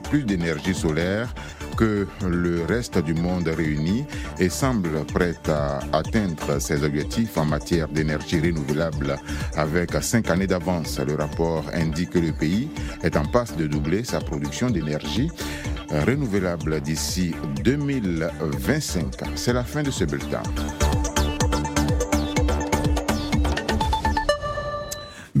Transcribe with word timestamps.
plus 0.00 0.24
d'énergie 0.24 0.74
solaire 0.74 1.32
que 1.76 2.06
le 2.26 2.64
reste 2.64 2.98
du 2.98 3.14
monde 3.14 3.48
réuni 3.48 4.04
et 4.38 4.48
semble 4.48 5.04
prête 5.06 5.48
à 5.48 5.80
atteindre 5.92 6.60
ses 6.60 6.84
objectifs 6.84 7.38
en 7.38 7.44
matière 7.46 7.88
d'énergie 7.88 8.40
renouvelable 8.40 9.16
avec 9.56 9.92
cinq 10.02 10.30
années 10.30 10.46
d'avance. 10.46 10.98
Le 10.98 11.14
rapport 11.14 11.64
indique 11.72 12.10
que 12.10 12.18
le 12.18 12.32
pays 12.32 12.68
est 13.02 13.16
en 13.16 13.24
passe 13.24 13.56
de 13.56 13.66
doubler 13.66 14.04
sa 14.04 14.20
production 14.20 14.68
d'énergie 14.70 15.30
renouvelable 15.90 16.80
d'ici 16.80 17.34
2025. 17.64 19.04
C'est 19.34 19.52
la 19.52 19.64
fin 19.64 19.82
de 19.82 19.90
ce 19.90 20.04
bulletin. 20.04 20.42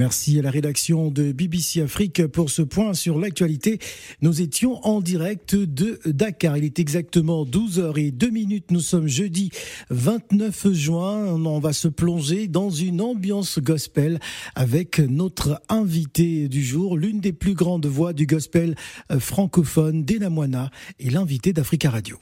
Merci 0.00 0.38
à 0.38 0.42
la 0.42 0.50
rédaction 0.50 1.10
de 1.10 1.30
BBC 1.30 1.82
Afrique 1.82 2.26
pour 2.28 2.48
ce 2.48 2.62
point 2.62 2.94
sur 2.94 3.18
l'actualité. 3.18 3.78
Nous 4.22 4.40
étions 4.40 4.82
en 4.86 5.02
direct 5.02 5.54
de 5.54 6.00
Dakar. 6.06 6.56
Il 6.56 6.64
est 6.64 6.78
exactement 6.78 7.44
12h02 7.44 8.30
minutes. 8.30 8.70
Nous 8.70 8.80
sommes 8.80 9.08
jeudi 9.08 9.50
29 9.90 10.72
juin. 10.72 11.26
On 11.34 11.58
va 11.58 11.74
se 11.74 11.86
plonger 11.86 12.48
dans 12.48 12.70
une 12.70 13.02
ambiance 13.02 13.58
gospel 13.58 14.20
avec 14.54 15.00
notre 15.00 15.60
invité 15.68 16.48
du 16.48 16.64
jour, 16.64 16.96
l'une 16.96 17.20
des 17.20 17.34
plus 17.34 17.52
grandes 17.52 17.84
voix 17.84 18.14
du 18.14 18.24
gospel 18.24 18.76
francophone, 19.18 20.06
Dena 20.06 20.30
Moana, 20.30 20.70
et 20.98 21.10
l'invité 21.10 21.52
d'Africa 21.52 21.90
Radio. 21.90 22.18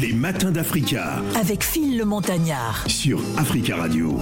Les 0.00 0.12
matins 0.12 0.50
d'Africa. 0.50 1.22
Avec 1.36 1.62
Phil 1.62 1.96
le 1.96 2.04
Montagnard. 2.04 2.84
Sur 2.88 3.20
Africa 3.38 3.76
Radio. 3.76 4.18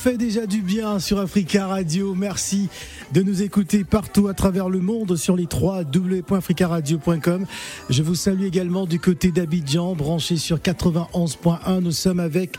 Fait 0.00 0.16
déjà 0.16 0.46
du 0.46 0.62
bien 0.62 0.98
sur 0.98 1.18
Africa 1.18 1.66
Radio. 1.66 2.14
Merci 2.14 2.70
de 3.12 3.20
nous 3.22 3.42
écouter 3.42 3.84
partout 3.84 4.28
à 4.28 4.34
travers 4.34 4.70
le 4.70 4.78
monde 4.78 5.14
sur 5.16 5.36
les 5.36 5.44
3 5.44 5.82
www.africaradio.com. 5.94 7.44
Je 7.90 8.02
vous 8.02 8.14
salue 8.14 8.44
également 8.44 8.86
du 8.86 8.98
côté 8.98 9.30
d'Abidjan, 9.30 9.94
branché 9.94 10.38
sur 10.38 10.56
91.1. 10.56 11.80
Nous 11.80 11.92
sommes 11.92 12.18
avec 12.18 12.56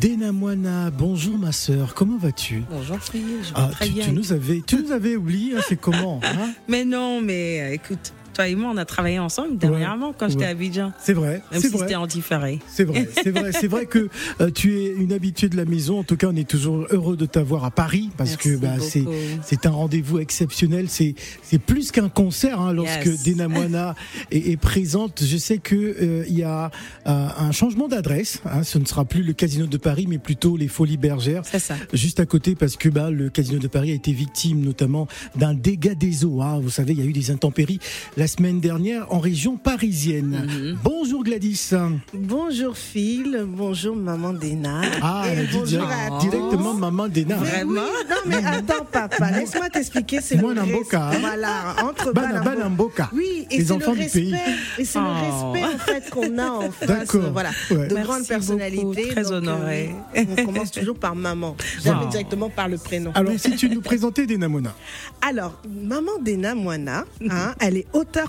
Dena 0.00 0.32
Moana. 0.32 0.90
Bonjour 0.90 1.38
ma 1.38 1.52
sœur, 1.52 1.94
comment 1.94 2.18
vas-tu? 2.18 2.64
Bonjour 2.68 2.98
Phil, 2.98 3.22
je 3.42 3.50
vais 3.50 3.54
ah, 3.54 3.68
très 3.70 3.86
tu, 3.86 3.92
bien. 3.92 4.06
tu 4.06 4.12
nous 4.12 4.32
avais, 4.32 4.60
tu 4.66 4.82
nous 4.82 4.90
avais 4.90 5.14
oublié, 5.14 5.56
hein, 5.56 5.60
c'est 5.68 5.80
comment 5.80 6.20
hein? 6.24 6.50
Mais 6.66 6.84
non, 6.84 7.20
mais 7.20 7.60
euh, 7.60 7.74
écoute, 7.74 8.12
toi 8.32 8.48
et 8.48 8.54
moi, 8.54 8.70
on 8.72 8.76
a 8.76 8.84
travaillé 8.84 9.18
ensemble 9.18 9.58
dernièrement 9.58 10.12
quand 10.16 10.28
j'étais 10.28 10.44
à 10.44 10.48
Abidjan. 10.48 10.92
C'est 11.00 11.12
vrai, 11.12 11.42
Même 11.52 11.60
si 11.60 11.68
c'était 11.70 11.94
en 11.94 12.06
différé. 12.06 12.58
C'est 12.68 12.84
vrai, 12.84 13.08
c'est 13.22 13.30
vrai, 13.30 13.52
c'est 13.52 13.66
vrai 13.68 13.86
que 13.86 14.08
euh, 14.40 14.50
tu 14.50 14.78
es 14.78 14.92
une 14.94 15.12
habituée 15.12 15.48
de 15.48 15.56
la 15.56 15.64
maison. 15.64 15.98
En 16.00 16.04
tout 16.04 16.16
cas, 16.16 16.28
on 16.30 16.36
est 16.36 16.48
toujours 16.48 16.86
heureux 16.90 17.16
de 17.16 17.26
t'avoir 17.26 17.64
à 17.64 17.70
Paris 17.70 18.10
parce 18.16 18.30
Merci 18.30 18.48
que 18.50 18.56
bah, 18.56 18.74
c'est 18.80 19.04
c'est 19.44 19.66
un 19.66 19.70
rendez-vous 19.70 20.18
exceptionnel. 20.18 20.86
C'est 20.88 21.14
c'est 21.42 21.58
plus 21.60 21.90
qu'un 21.92 22.08
concert 22.08 22.60
hein, 22.60 22.72
lorsque 22.72 23.06
Yes. 23.06 23.22
Dena 23.24 23.48
Moana 23.48 23.94
est, 24.30 24.50
est 24.50 24.56
présente. 24.56 25.22
Je 25.24 25.36
sais 25.36 25.58
que 25.58 25.74
euh, 25.76 26.24
il 26.28 26.38
y 26.38 26.42
a 26.42 26.70
euh, 27.06 27.28
un 27.38 27.52
changement 27.52 27.88
d'adresse. 27.88 28.40
Hein, 28.44 28.62
ce 28.62 28.78
ne 28.78 28.84
sera 28.84 29.04
plus 29.04 29.22
le 29.22 29.32
Casino 29.32 29.66
de 29.66 29.76
Paris, 29.76 30.06
mais 30.08 30.18
plutôt 30.18 30.56
les 30.56 30.68
Folies 30.68 30.96
Bergères. 30.96 31.42
C'est 31.44 31.58
ça. 31.58 31.74
Juste 31.92 32.20
à 32.20 32.26
côté, 32.26 32.54
parce 32.54 32.76
que 32.76 32.88
bah, 32.88 33.10
le 33.10 33.28
Casino 33.30 33.58
de 33.58 33.68
Paris 33.68 33.90
a 33.90 33.94
été 33.94 34.12
victime 34.12 34.60
notamment 34.60 35.06
d'un 35.36 35.54
dégât 35.54 35.94
des 35.94 36.24
eaux. 36.24 36.40
hein. 36.42 36.60
Vous 36.62 36.70
savez, 36.70 36.92
il 36.92 36.98
y 36.98 37.02
a 37.02 37.06
eu 37.06 37.12
des 37.12 37.30
intempéries 37.30 37.80
la 38.16 38.21
semaine 38.26 38.60
dernière 38.60 39.06
en 39.12 39.18
région 39.18 39.56
parisienne. 39.56 40.46
Mhm. 40.48 40.78
Bonjour 40.82 41.22
Gladys. 41.24 41.70
Bonjour 42.14 42.76
Phil, 42.76 43.44
bonjour 43.46 43.96
maman 43.96 44.32
Dena. 44.32 44.80
Ah, 45.00 45.24
elle 45.28 45.46
dit 45.46 45.52
bonjour 45.52 45.66
direct- 45.66 46.12
à 46.12 46.18
directement 46.20 46.74
maman 46.74 47.08
Dena. 47.08 47.36
Vraiment 47.36 47.80
oui, 47.82 48.08
Non 48.08 48.16
mais 48.26 48.44
attends 48.46 48.84
papa, 48.90 49.30
laisse-moi 49.30 49.68
t'expliquer, 49.70 50.20
c'est 50.20 50.36
le 50.36 50.42
Moi, 50.42 50.54
Namboka, 50.54 51.08
respect. 51.08 51.16
hein. 51.24 51.28
Voilà, 51.28 51.74
entre 51.84 52.12
Bana- 52.12 52.40
Banamboka. 52.42 53.10
Oui, 53.14 53.46
et 53.50 53.58
Les 53.58 53.64
c'est 53.64 53.72
enfants 53.72 53.92
le 53.92 54.04
du 54.04 54.08
pays. 54.10 54.32
respect, 54.32 54.50
et 54.78 54.84
c'est 54.84 54.98
Oh. 54.98 55.02
le 55.02 55.54
respect 55.58 55.74
en 55.74 55.78
fait 55.78 56.10
qu'on 56.10 56.38
a 56.38 56.50
en 56.50 56.70
face, 56.70 56.88
D'accord, 56.88 57.24
euh, 57.24 57.30
voilà, 57.30 57.50
ouais. 57.70 57.88
de 57.88 57.94
Merci 57.94 58.08
grandes 58.08 58.26
personnalités. 58.26 59.08
très 59.08 59.22
donc, 59.22 59.32
euh, 59.32 59.36
honorée. 59.38 59.90
oui, 60.16 60.26
on 60.38 60.44
commence 60.46 60.70
toujours 60.70 60.96
par 60.96 61.14
maman, 61.14 61.56
jamais 61.84 62.04
Oh. 62.06 62.10
directement 62.10 62.50
par 62.50 62.68
le 62.68 62.78
prénom. 62.78 63.10
Alors, 63.14 63.32
si 63.38 63.54
tu 63.56 63.68
nous 63.68 63.80
présentais 63.80 64.26
Dena 64.26 64.48
Mona. 64.48 64.74
Alors, 65.20 65.54
maman 65.68 66.12
Dena 66.20 66.54
Moana, 66.54 67.04
hein, 67.30 67.54
elle 67.60 67.76
est 67.76 67.86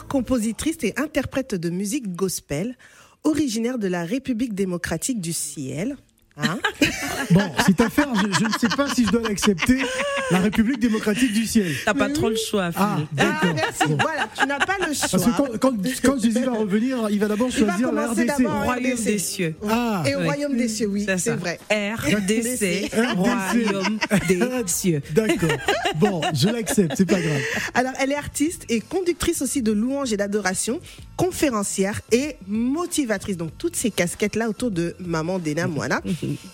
compositrice 0.07 0.77
et 0.83 0.93
interprète 0.97 1.55
de 1.55 1.69
musique 1.69 2.15
gospel, 2.15 2.77
originaire 3.23 3.77
de 3.77 3.87
la 3.87 4.05
République 4.05 4.53
démocratique 4.53 5.19
du 5.19 5.33
Ciel. 5.33 5.97
Hein 6.37 6.57
Bon, 7.31 7.41
cette 7.65 7.79
affaire, 7.79 8.07
je, 8.15 8.39
je 8.39 8.45
ne 8.45 8.51
sais 8.59 8.75
pas 8.75 8.87
si 8.93 9.05
je 9.05 9.11
dois 9.11 9.21
l'accepter. 9.21 9.81
La 10.31 10.39
République 10.39 10.79
démocratique 10.79 11.31
du 11.31 11.45
ciel. 11.45 11.71
T'as 11.85 11.93
pas 11.93 12.09
trop 12.09 12.29
le 12.29 12.35
choix, 12.35 12.71
Phil. 12.71 12.81
Ah, 12.81 12.97
Ah, 12.99 13.05
d'accord. 13.13 13.53
merci. 13.55 13.83
Bon. 13.87 13.97
Voilà, 14.01 14.27
tu 14.39 14.47
n'as 14.47 14.57
pas 14.59 14.77
le 14.79 14.93
choix. 14.93 15.07
Parce 15.11 15.25
que 15.25 15.29
quand, 15.37 15.59
quand, 15.59 15.75
quand 16.03 16.19
Jésus 16.21 16.43
va 16.43 16.51
revenir, 16.53 17.07
il 17.11 17.19
va 17.19 17.27
d'abord 17.27 17.51
choisir 17.51 17.91
la 17.91 18.03
commencer 18.03 18.23
RDC. 18.23 18.37
d'abord- 18.43 18.63
Royaume 18.63 18.95
des 19.03 19.17
cieux. 19.19 19.55
Ah, 19.69 20.03
Et 20.07 20.15
au 20.15 20.19
Oui. 20.19 20.25
royaume 20.25 20.57
des 20.57 20.67
cieux, 20.67 20.87
oui, 20.87 21.05
C'est 21.17 21.35
vrai. 21.35 21.59
RDC, 21.69 22.89
RDC. 22.89 22.91
Royaume 23.15 23.99
des 24.27 24.67
cieux. 24.67 25.01
d'accord. 25.11 25.49
Bon, 25.97 26.21
je 26.33 26.49
l'accepte, 26.49 26.93
c'est 26.97 27.05
pas 27.05 27.21
grave. 27.21 27.41
Alors, 27.75 27.93
elle 27.99 28.11
est 28.11 28.15
artiste 28.15 28.65
et 28.69 28.81
conductrice 28.81 29.41
aussi 29.41 29.61
de 29.61 29.71
louanges 29.71 30.11
et 30.13 30.17
d'adoration, 30.17 30.79
conférencière 31.15 32.01
et 32.11 32.35
motivatrice. 32.47 33.37
Donc, 33.37 33.51
toutes 33.57 33.75
ces 33.75 33.91
casquettes-là 33.91 34.49
autour 34.49 34.71
de 34.71 34.95
Maman 34.99 35.37
Dena 35.39 35.67
Moana. 35.67 36.01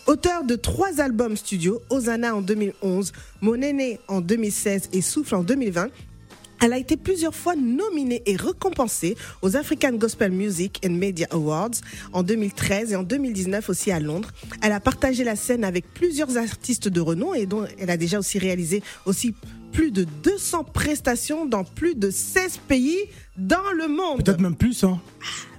Auteur 0.07 0.44
de 0.44 0.56
trois 0.56 1.00
albums 1.00 1.38
studio, 1.38 1.81
Hosanna 1.89 2.36
en 2.36 2.42
2011, 2.42 3.12
Mon 3.42 3.62
aîné 3.62 4.00
en 4.07 4.21
2016 4.21 4.89
et 4.94 5.01
Souffle 5.01 5.36
en 5.36 5.44
2020. 5.44 5.89
Elle 6.62 6.74
a 6.74 6.77
été 6.77 6.98
plusieurs 6.98 7.36
fois 7.36 7.56
nominée 7.56 8.21
et 8.25 8.36
récompensée 8.36 9.16
aux 9.42 9.56
African 9.56 9.94
Gospel 9.94 10.31
Music 10.31 10.81
and 10.86 10.92
Media 10.92 11.25
Awards 11.31 11.71
en 12.12 12.21
2013 12.21 12.92
et 12.92 12.95
en 12.98 13.04
2019 13.04 13.69
aussi 13.69 13.92
à 13.92 14.00
Londres. 14.01 14.31
Elle 14.62 14.74
a 14.74 14.81
partagé 14.81 15.24
la 15.24 15.38
scène 15.38 15.63
avec 15.63 15.86
plusieurs 15.94 16.38
artistes 16.38 16.89
de 16.89 17.00
renom 17.00 17.33
et 17.33 17.45
dont 17.45 17.66
elle 17.77 17.89
a 17.89 17.95
déjà 17.95 18.19
aussi 18.19 18.39
réalisé 18.39 18.83
aussi 19.06 19.33
plus 19.71 19.92
de 19.92 20.04
200 20.24 20.66
prestations 20.66 21.45
dans 21.45 21.63
plus 21.63 21.95
de 21.95 22.12
16 22.12 22.60
pays 22.68 22.98
dans 23.39 23.71
le 23.77 23.88
monde. 23.88 24.24
Peut-être 24.24 24.41
même 24.41 24.56
plus, 24.56 24.83
hein. 24.83 25.00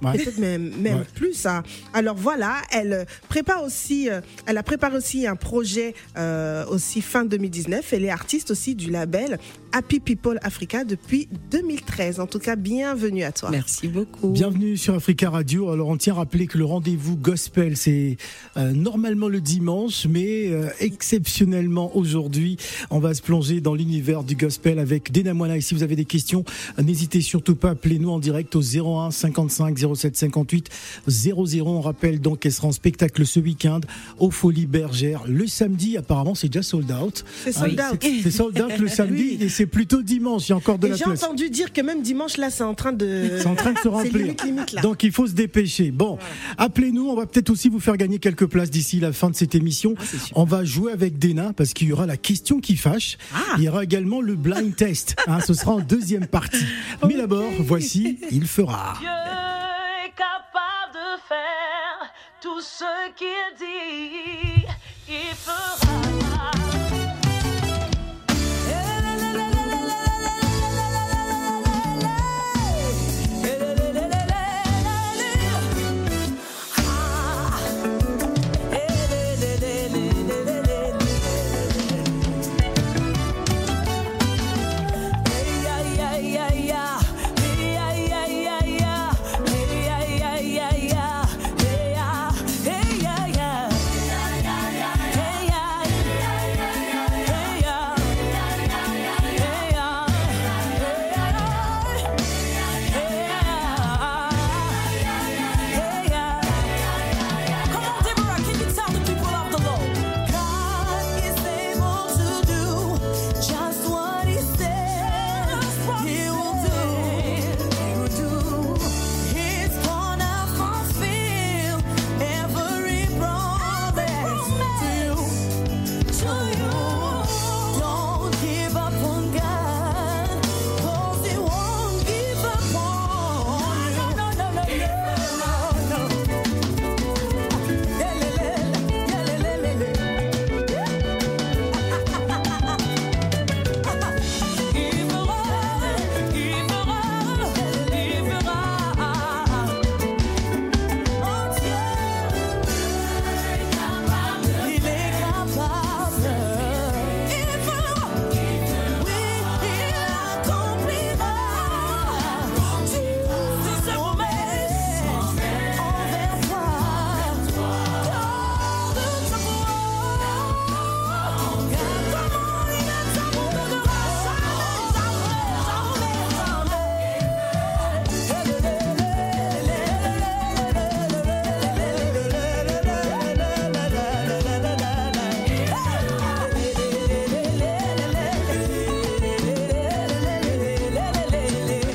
Ouais. 0.01 0.13
Peut-être 0.13 0.39
même, 0.39 0.71
même 0.81 0.97
Ouais. 0.99 1.05
plus. 1.13 1.45
hein. 1.45 1.61
Alors 1.93 2.15
voilà, 2.15 2.55
elle 2.71 2.93
euh, 2.93 3.05
prépare 3.29 3.63
aussi, 3.63 4.09
euh, 4.09 4.19
elle 4.47 4.57
a 4.57 4.63
préparé 4.63 4.97
aussi 4.97 5.27
un 5.27 5.35
projet 5.35 5.93
euh, 6.17 6.65
aussi 6.67 7.01
fin 7.01 7.23
2019. 7.25 7.93
Elle 7.93 8.05
est 8.05 8.09
artiste 8.09 8.49
aussi 8.51 8.73
du 8.73 8.89
label 8.89 9.37
Happy 9.73 9.99
People 9.99 10.39
Africa 10.41 10.83
depuis 10.83 11.27
2013. 11.51 12.19
En 12.19 12.25
tout 12.27 12.39
cas, 12.39 12.55
bienvenue 12.55 13.23
à 13.23 13.31
toi. 13.31 13.51
Merci 13.51 13.87
beaucoup. 13.87 14.29
Bienvenue 14.29 14.75
sur 14.77 14.95
Africa 14.95 15.29
Radio. 15.29 15.69
Alors 15.69 15.89
on 15.89 15.97
tient 15.97 16.13
à 16.13 16.17
rappeler 16.17 16.47
que 16.47 16.57
le 16.57 16.65
rendez-vous 16.65 17.15
gospel 17.15 17.77
c'est 17.77 18.17
euh, 18.57 18.71
normalement 18.71 19.27
le 19.29 19.39
dimanche, 19.41 20.07
mais 20.09 20.47
euh, 20.51 20.67
exceptionnellement 20.79 21.95
aujourd'hui, 21.95 22.57
on 22.89 22.99
va 22.99 23.13
se 23.13 23.21
plonger 23.21 23.61
dans 23.61 23.75
l'univers 23.75 24.23
du 24.23 24.35
gospel 24.35 24.79
avec 24.79 25.11
Dena 25.11 25.33
Moana. 25.35 25.57
Et 25.57 25.61
si 25.61 25.75
vous 25.75 25.83
avez 25.83 25.95
des 25.95 26.05
questions, 26.05 26.43
n'hésitez 26.81 27.21
surtout 27.21 27.55
pas, 27.55 27.70
appelez-nous 27.71 28.09
en 28.09 28.19
direct 28.19 28.55
au 28.55 28.61
01 28.61 29.11
55 29.11 29.77
07 29.95 30.15
58 30.17 30.69
00. 31.07 31.67
On 31.67 31.81
rappelle 31.81 32.19
donc 32.21 32.39
qu'elle 32.39 32.51
sera 32.51 32.67
en 32.67 32.71
spectacle 32.71 33.25
ce 33.25 33.39
week-end 33.39 33.81
au 34.19 34.31
Folies 34.31 34.65
Bergères. 34.65 35.23
Le 35.27 35.47
samedi, 35.47 35.97
apparemment, 35.97 36.35
c'est 36.35 36.47
déjà 36.47 36.63
sold 36.63 36.91
out. 36.91 37.23
C'est 37.43 37.51
sold 37.51 37.79
Ah, 37.79 37.93
out. 37.93 37.99
c'est- 38.23 38.31
sold 38.31 38.59
out 38.61 38.77
le 38.79 38.87
samedi 38.89 39.37
Oui. 39.39 39.45
et 39.45 39.49
c'est 39.49 39.65
plutôt 39.65 40.01
dimanche. 40.01 40.47
Il 40.47 40.51
y 40.51 40.53
a 40.53 40.57
encore 40.57 40.77
de 40.77 40.87
Et 40.87 40.91
la 40.91 40.95
j'ai 40.95 41.03
place. 41.05 41.23
entendu 41.23 41.49
dire 41.49 41.73
que 41.73 41.81
même 41.81 42.01
dimanche 42.01 42.37
là, 42.37 42.49
c'est 42.49 42.63
en 42.63 42.73
train 42.75 42.93
de. 42.93 43.29
C'est 43.41 43.47
en 43.47 43.55
train 43.55 43.73
de 43.73 43.79
se 43.79 43.87
remplir. 43.87 44.13
limite, 44.17 44.43
limite 44.43 44.71
là. 44.73 44.81
Donc 44.81 45.03
il 45.03 45.11
faut 45.11 45.27
se 45.27 45.33
dépêcher. 45.33 45.91
Bon, 45.91 46.17
appelez-nous, 46.57 47.07
on 47.09 47.15
va 47.15 47.25
peut-être 47.25 47.49
aussi 47.49 47.69
vous 47.69 47.79
faire 47.79 47.97
gagner 47.97 48.19
quelques 48.19 48.45
places 48.45 48.69
d'ici 48.69 48.99
la 48.99 49.11
fin 49.13 49.29
de 49.29 49.35
cette 49.35 49.55
émission. 49.55 49.95
Ah, 49.97 50.03
on 50.35 50.43
va 50.43 50.63
jouer 50.63 50.91
avec 50.91 51.17
Dena 51.19 51.53
parce 51.55 51.73
qu'il 51.73 51.87
y 51.87 51.93
aura 51.93 52.05
la 52.05 52.17
question 52.17 52.59
qui 52.59 52.75
fâche. 52.75 53.17
Ah. 53.33 53.39
Il 53.57 53.63
y 53.63 53.69
aura 53.69 53.83
également 53.83 54.21
le 54.21 54.35
blind 54.35 54.75
test. 54.75 55.15
Hein, 55.27 55.39
ce 55.39 55.53
sera 55.53 55.73
en 55.73 55.79
deuxième 55.79 56.27
partie. 56.27 56.65
Mais 57.07 57.15
d'abord, 57.15 57.43
voici 57.59 58.19
Il 58.31 58.47
fera. 58.47 58.93
Dieu 58.99 59.09
est 59.09 60.13
capable 60.15 60.93
de 60.93 61.21
faire 61.27 62.13
tout 62.41 62.61
ce 62.61 63.09
qu'il 63.15 63.27
dit, 63.57 64.65
il 65.07 65.35
fera. 65.35 65.90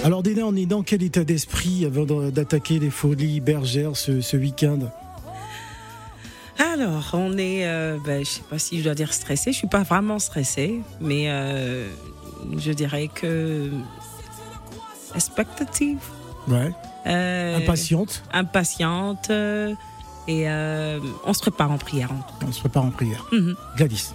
Alors 0.06 0.22
Déna, 0.22 0.42
on 0.46 0.54
est 0.54 0.66
dans 0.66 0.84
quel 0.84 1.02
état 1.02 1.24
d'esprit 1.24 1.84
avant 1.84 2.04
d'attaquer 2.04 2.78
les 2.78 2.90
folies 2.90 3.40
bergères 3.40 3.96
ce, 3.96 4.20
ce 4.20 4.36
week-end? 4.36 4.78
Alors, 6.60 7.10
on 7.14 7.36
est, 7.36 7.66
euh, 7.66 7.98
ben, 8.06 8.24
je 8.24 8.30
sais 8.30 8.42
pas 8.48 8.60
si 8.60 8.78
je 8.78 8.84
dois 8.84 8.94
dire 8.94 9.12
stressé. 9.12 9.50
Je 9.50 9.58
suis 9.58 9.66
pas 9.66 9.82
vraiment 9.82 10.20
stressée, 10.20 10.80
mais 11.00 11.24
euh, 11.28 11.88
je 12.56 12.70
dirais 12.70 13.10
que 13.12 13.68
expectative, 15.16 15.98
Ouais. 16.46 16.70
euh, 17.08 17.56
Impatiente 17.56 18.22
impatiente, 18.32 19.30
euh, 19.30 19.74
et 20.28 20.46
on 21.24 21.32
se 21.34 21.40
prépare 21.40 21.72
en 21.72 21.78
prière. 21.78 22.10
On 22.46 22.52
se 22.52 22.60
prépare 22.60 22.84
en 22.84 22.90
prière. 22.92 23.26
Mhm. 23.32 23.56
Gladys. 23.76 24.12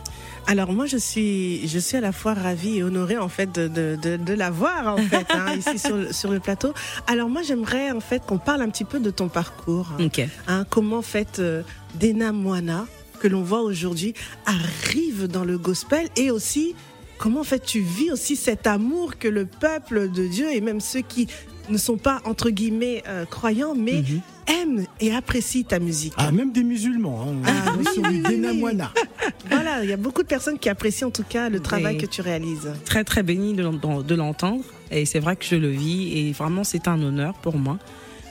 Alors 0.48 0.74
moi 0.74 0.86
je 0.86 0.98
suis 0.98 1.68
je 1.68 1.80
suis 1.80 1.96
à 1.98 2.02
la 2.02 2.12
fois 2.12 2.34
ravie 2.34 2.78
et 2.80 2.84
honorée 2.84 3.18
en 3.18 3.30
fait 3.30 3.52
de, 3.54 3.68
de, 3.68 3.98
de, 4.02 4.18
de 4.18 4.34
la 4.34 4.50
voir 4.50 4.96
en 4.96 4.98
fait 4.98 5.26
hein, 5.30 5.56
ici 5.58 5.80
sur, 5.80 5.96
le- 5.96 6.12
sur 6.12 6.32
le 6.32 6.40
plateau. 6.40 6.74
Alors 7.08 7.30
moi 7.30 7.42
j'aimerais 7.42 7.92
en 7.92 8.00
fait 8.02 8.26
qu'on 8.26 8.38
parle 8.38 8.62
un 8.62 8.70
petit 8.70 8.84
peu 8.84 9.00
de 9.00 9.12
ton 9.12 9.30
parcours. 9.30 9.88
Ok. 10.00 10.22
Hein, 10.48 10.66
comment 10.70 10.98
en 10.98 11.02
fait 11.04 11.40
euh, 11.40 11.62
Dena 12.00 12.32
Moana 12.34 12.86
que 13.20 13.28
l'on 13.28 13.44
voit 13.44 13.62
aujourd'hui 13.62 14.14
arrive 14.46 15.28
dans 15.28 15.46
le 15.46 15.58
gospel 15.58 16.10
et 16.18 16.32
aussi 16.32 16.76
comment 17.18 17.42
en 17.42 17.46
fait 17.46 17.64
tu 17.64 17.80
vis 17.80 18.12
aussi 18.12 18.36
cet 18.36 18.66
amour 18.68 19.18
que 19.20 19.28
le 19.28 19.46
peuple 19.46 20.12
de 20.12 20.28
Dieu 20.28 20.48
et 20.52 20.60
même 20.60 20.82
ceux 20.82 21.02
qui 21.02 21.28
ne 21.72 21.78
sont 21.78 21.98
pas 21.98 22.22
entre 22.26 22.50
guillemets 22.50 23.04
euh, 23.08 23.26
croyants 23.26 23.74
mais 23.76 24.02
Mhm. 24.02 24.22
aiment 24.48 24.86
et 25.00 25.14
apprécient 25.14 25.64
ta 25.64 25.80
musique. 25.80 26.14
Ah, 26.18 26.32
même 26.32 26.52
des 26.52 26.64
musulmans. 26.64 27.22
Hein. 27.24 27.42
Ah, 27.46 27.74
oui, 27.78 27.86
sur 27.94 28.04
oui, 28.04 28.10
du 28.10 28.16
oui, 28.18 28.30
Déna 28.30 28.52
oui. 28.52 28.60
Moana. 28.60 28.92
Voilà, 29.50 29.84
il 29.84 29.90
y 29.90 29.94
a 29.94 29.98
beaucoup 29.98 30.22
de 30.24 30.28
personnes 30.28 30.60
qui 30.60 30.70
apprécient 30.70 31.08
en 31.08 31.12
tout 31.12 31.24
cas 31.28 31.50
le 31.50 31.60
travail 31.60 31.96
Mais- 31.96 32.02
que 32.02 32.06
tu 32.06 32.22
réalises. 32.22 32.72
très 32.86 33.04
très 33.04 33.24
béni 33.24 33.54
de, 33.54 33.64
l'en- 33.64 34.02
de 34.02 34.16
l'entendre 34.16 34.64
et 34.92 35.06
c'est 35.06 35.20
vrai 35.20 35.36
que 35.36 35.46
je 35.46 35.56
le 35.56 35.70
vis 35.70 36.18
et 36.18 36.32
vraiment 36.32 36.64
c'est 36.64 36.88
un 36.88 37.02
honneur 37.02 37.34
pour 37.36 37.58
moi. 37.58 37.78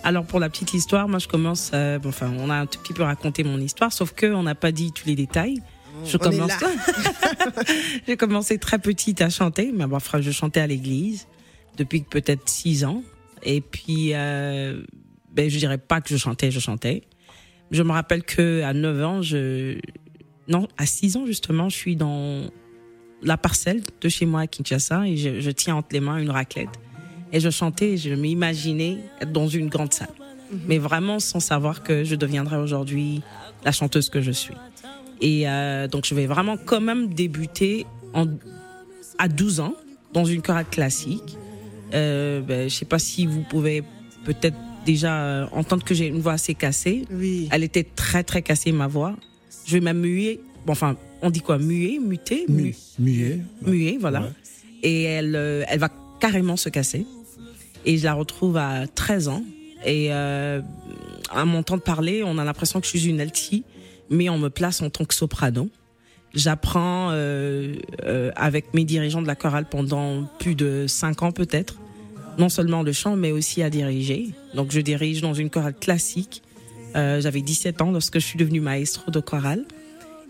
Alors 0.03 0.25
pour 0.25 0.41
la 0.41 0.49
petite 0.49 0.73
histoire, 0.75 1.09
moi 1.09 1.19
je 1.19 1.29
commence, 1.29 1.71
euh, 1.75 1.99
bon, 1.99 2.09
enfin 2.11 2.31
on 2.39 2.49
a 2.51 2.55
un 2.55 2.67
tout 2.67 2.79
petit 2.79 2.93
peu 2.95 3.03
raconté 3.03 3.45
mon 3.45 3.59
histoire, 3.59 3.93
sauf 3.93 4.13
que 4.13 4.27
on 4.27 4.43
n'a 4.45 4.55
pas 4.55 4.73
dit 4.73 4.93
tous 4.93 5.07
les 5.07 5.15
détails. 5.15 5.59
Je 6.07 6.17
On 6.17 6.21
est 6.21 6.37
commence. 6.37 6.53
J'ai 8.07 8.17
commencé 8.17 8.59
très 8.59 8.79
petite 8.79 9.21
à 9.21 9.29
chanter, 9.31 9.73
mais 9.75 9.87
bon, 9.87 9.97
enfin, 9.97 10.21
je 10.21 10.31
chantais 10.31 10.61
à 10.61 10.67
l'église 10.67 11.27
depuis 11.77 12.01
peut-être 12.01 12.49
six 12.49 12.85
ans. 12.85 13.03
Et 13.43 13.61
puis, 13.61 14.11
euh, 14.15 14.83
ben, 15.33 15.49
je 15.49 15.59
dirais 15.59 15.79
pas 15.79 16.01
que 16.01 16.09
je 16.09 16.17
chantais, 16.17 16.51
je 16.51 16.61
chantais. 16.61 17.03
Je 17.71 17.83
me 17.83 17.93
rappelle 17.93 18.23
que 18.23 18.63
à 18.63 18.73
9 18.73 19.05
ans, 19.05 19.23
je, 19.23 19.79
non, 20.49 20.67
à 20.77 20.87
6 20.87 21.17
ans 21.17 21.27
justement, 21.27 21.69
je 21.69 21.77
suis 21.77 21.97
dans 21.97 22.51
la 23.23 23.37
parcelle 23.37 23.83
de 24.01 24.09
chez 24.09 24.27
moi 24.27 24.41
à 24.41 24.47
Kinshasa 24.47 25.07
et 25.07 25.17
je, 25.17 25.41
je 25.41 25.51
tiens 25.51 25.77
entre 25.77 25.89
les 25.93 26.01
mains 26.01 26.19
une 26.19 26.31
raclette. 26.31 26.71
Et 27.33 27.39
je 27.39 27.51
chantais, 27.51 27.97
je 27.97 28.15
m'imaginais 28.15 28.99
être 29.21 29.33
dans 29.33 29.47
une 29.47 29.69
grande 29.69 29.93
salle. 29.93 30.09
Mais 30.67 30.79
vraiment 30.79 31.21
sans 31.21 31.39
savoir 31.39 31.85
que 31.85 32.03
je 32.03 32.17
deviendrais 32.17 32.57
aujourd'hui 32.57 33.23
la 33.65 33.71
chanteuse 33.71 34.11
que 34.11 34.21
je 34.21 34.33
suis. 34.33 34.55
Et 35.21 35.49
euh, 35.49 35.87
donc, 35.87 36.07
je 36.07 36.15
vais 36.15 36.27
vraiment 36.27 36.57
quand 36.57 36.81
même 36.81 37.13
débuter 37.13 37.87
en, 38.15 38.27
à 39.19 39.29
12 39.29 39.61
ans 39.61 39.75
dans 40.13 40.25
une 40.25 40.43
chorale 40.43 40.67
classique. 40.69 41.37
Euh, 41.95 42.41
ben, 42.41 42.69
je 42.69 42.75
sais 42.75 42.85
pas 42.85 42.99
si 42.99 43.27
vous 43.27 43.43
pouvez 43.43 43.83
peut-être 44.25 44.57
déjà 44.87 45.21
euh, 45.23 45.47
entendre 45.53 45.85
que 45.85 45.95
j'ai 45.95 46.07
une 46.07 46.21
voix 46.21 46.33
assez 46.35 46.55
cassée. 46.55 47.05
Oui. 47.11 47.49
Elle 47.51 47.65
était 47.65 47.85
très 47.85 48.23
très 48.25 48.43
cassée 48.43 48.73
ma 48.73 48.87
voix. 48.87 49.17
Je 49.67 49.73
vais 49.75 49.81
même 49.81 50.01
muer. 50.01 50.41
Bon, 50.67 50.73
enfin, 50.73 50.97
on 51.23 51.31
dit 51.31 51.41
quoi? 51.41 51.59
Muer, 51.59 51.99
muter, 51.99 52.45
Mu- 52.49 52.63
mu- 52.63 52.75
Muet. 52.99 53.39
muet, 53.67 53.99
voilà. 54.01 54.23
Ouais. 54.23 54.29
Et 54.83 55.03
elle, 55.05 55.37
euh, 55.37 55.65
elle 55.69 55.79
va 55.81 55.91
carrément 56.21 56.57
se 56.57 56.69
casser. 56.69 57.07
Et 57.85 57.99
je 57.99 58.05
la 58.05 58.15
retrouve 58.15 58.57
à 58.57 58.87
13 58.87 59.29
ans. 59.29 59.43
Et 59.87 60.09
euh, 60.13 60.61
à 61.31 61.45
m'entendre 61.45 61.83
parler, 61.83 62.23
on 62.25 62.37
a 62.39 62.45
l'impression 62.45 62.81
que 62.81 62.87
je 62.87 62.91
suis 62.97 63.07
une 63.09 63.21
alti, 63.21 63.65
mais 64.11 64.29
on 64.29 64.39
me 64.39 64.49
place 64.51 64.83
en 64.83 64.91
tant 64.91 65.05
que 65.07 65.15
soprano. 65.15 65.71
J'apprends 66.35 67.09
euh, 67.11 67.75
euh, 68.05 68.31
avec 68.37 68.73
mes 68.75 68.85
dirigeants 68.85 69.23
de 69.23 69.27
la 69.27 69.35
chorale 69.35 69.67
pendant 69.69 70.25
plus 70.39 70.55
de 70.55 70.87
5 70.87 71.23
ans 71.23 71.33
peut-être. 71.33 71.77
Non 72.39 72.49
seulement 72.49 72.83
le 72.83 72.93
chant, 72.93 73.17
mais 73.17 73.33
aussi 73.33 73.63
à 73.63 73.71
diriger. 73.71 74.31
Donc 74.55 74.71
je 74.71 74.81
dirige 74.81 75.21
dans 75.21 75.35
une 75.35 75.51
chorale 75.51 75.75
classique. 75.75 76.43
Euh, 76.97 77.21
J'avais 77.21 77.41
17 77.43 77.83
ans 77.83 77.91
lorsque 77.91 78.15
je 78.15 78.25
suis 78.25 78.39
devenue 78.39 78.61
maestro 78.61 79.11
de 79.11 79.21
chorale. 79.21 79.65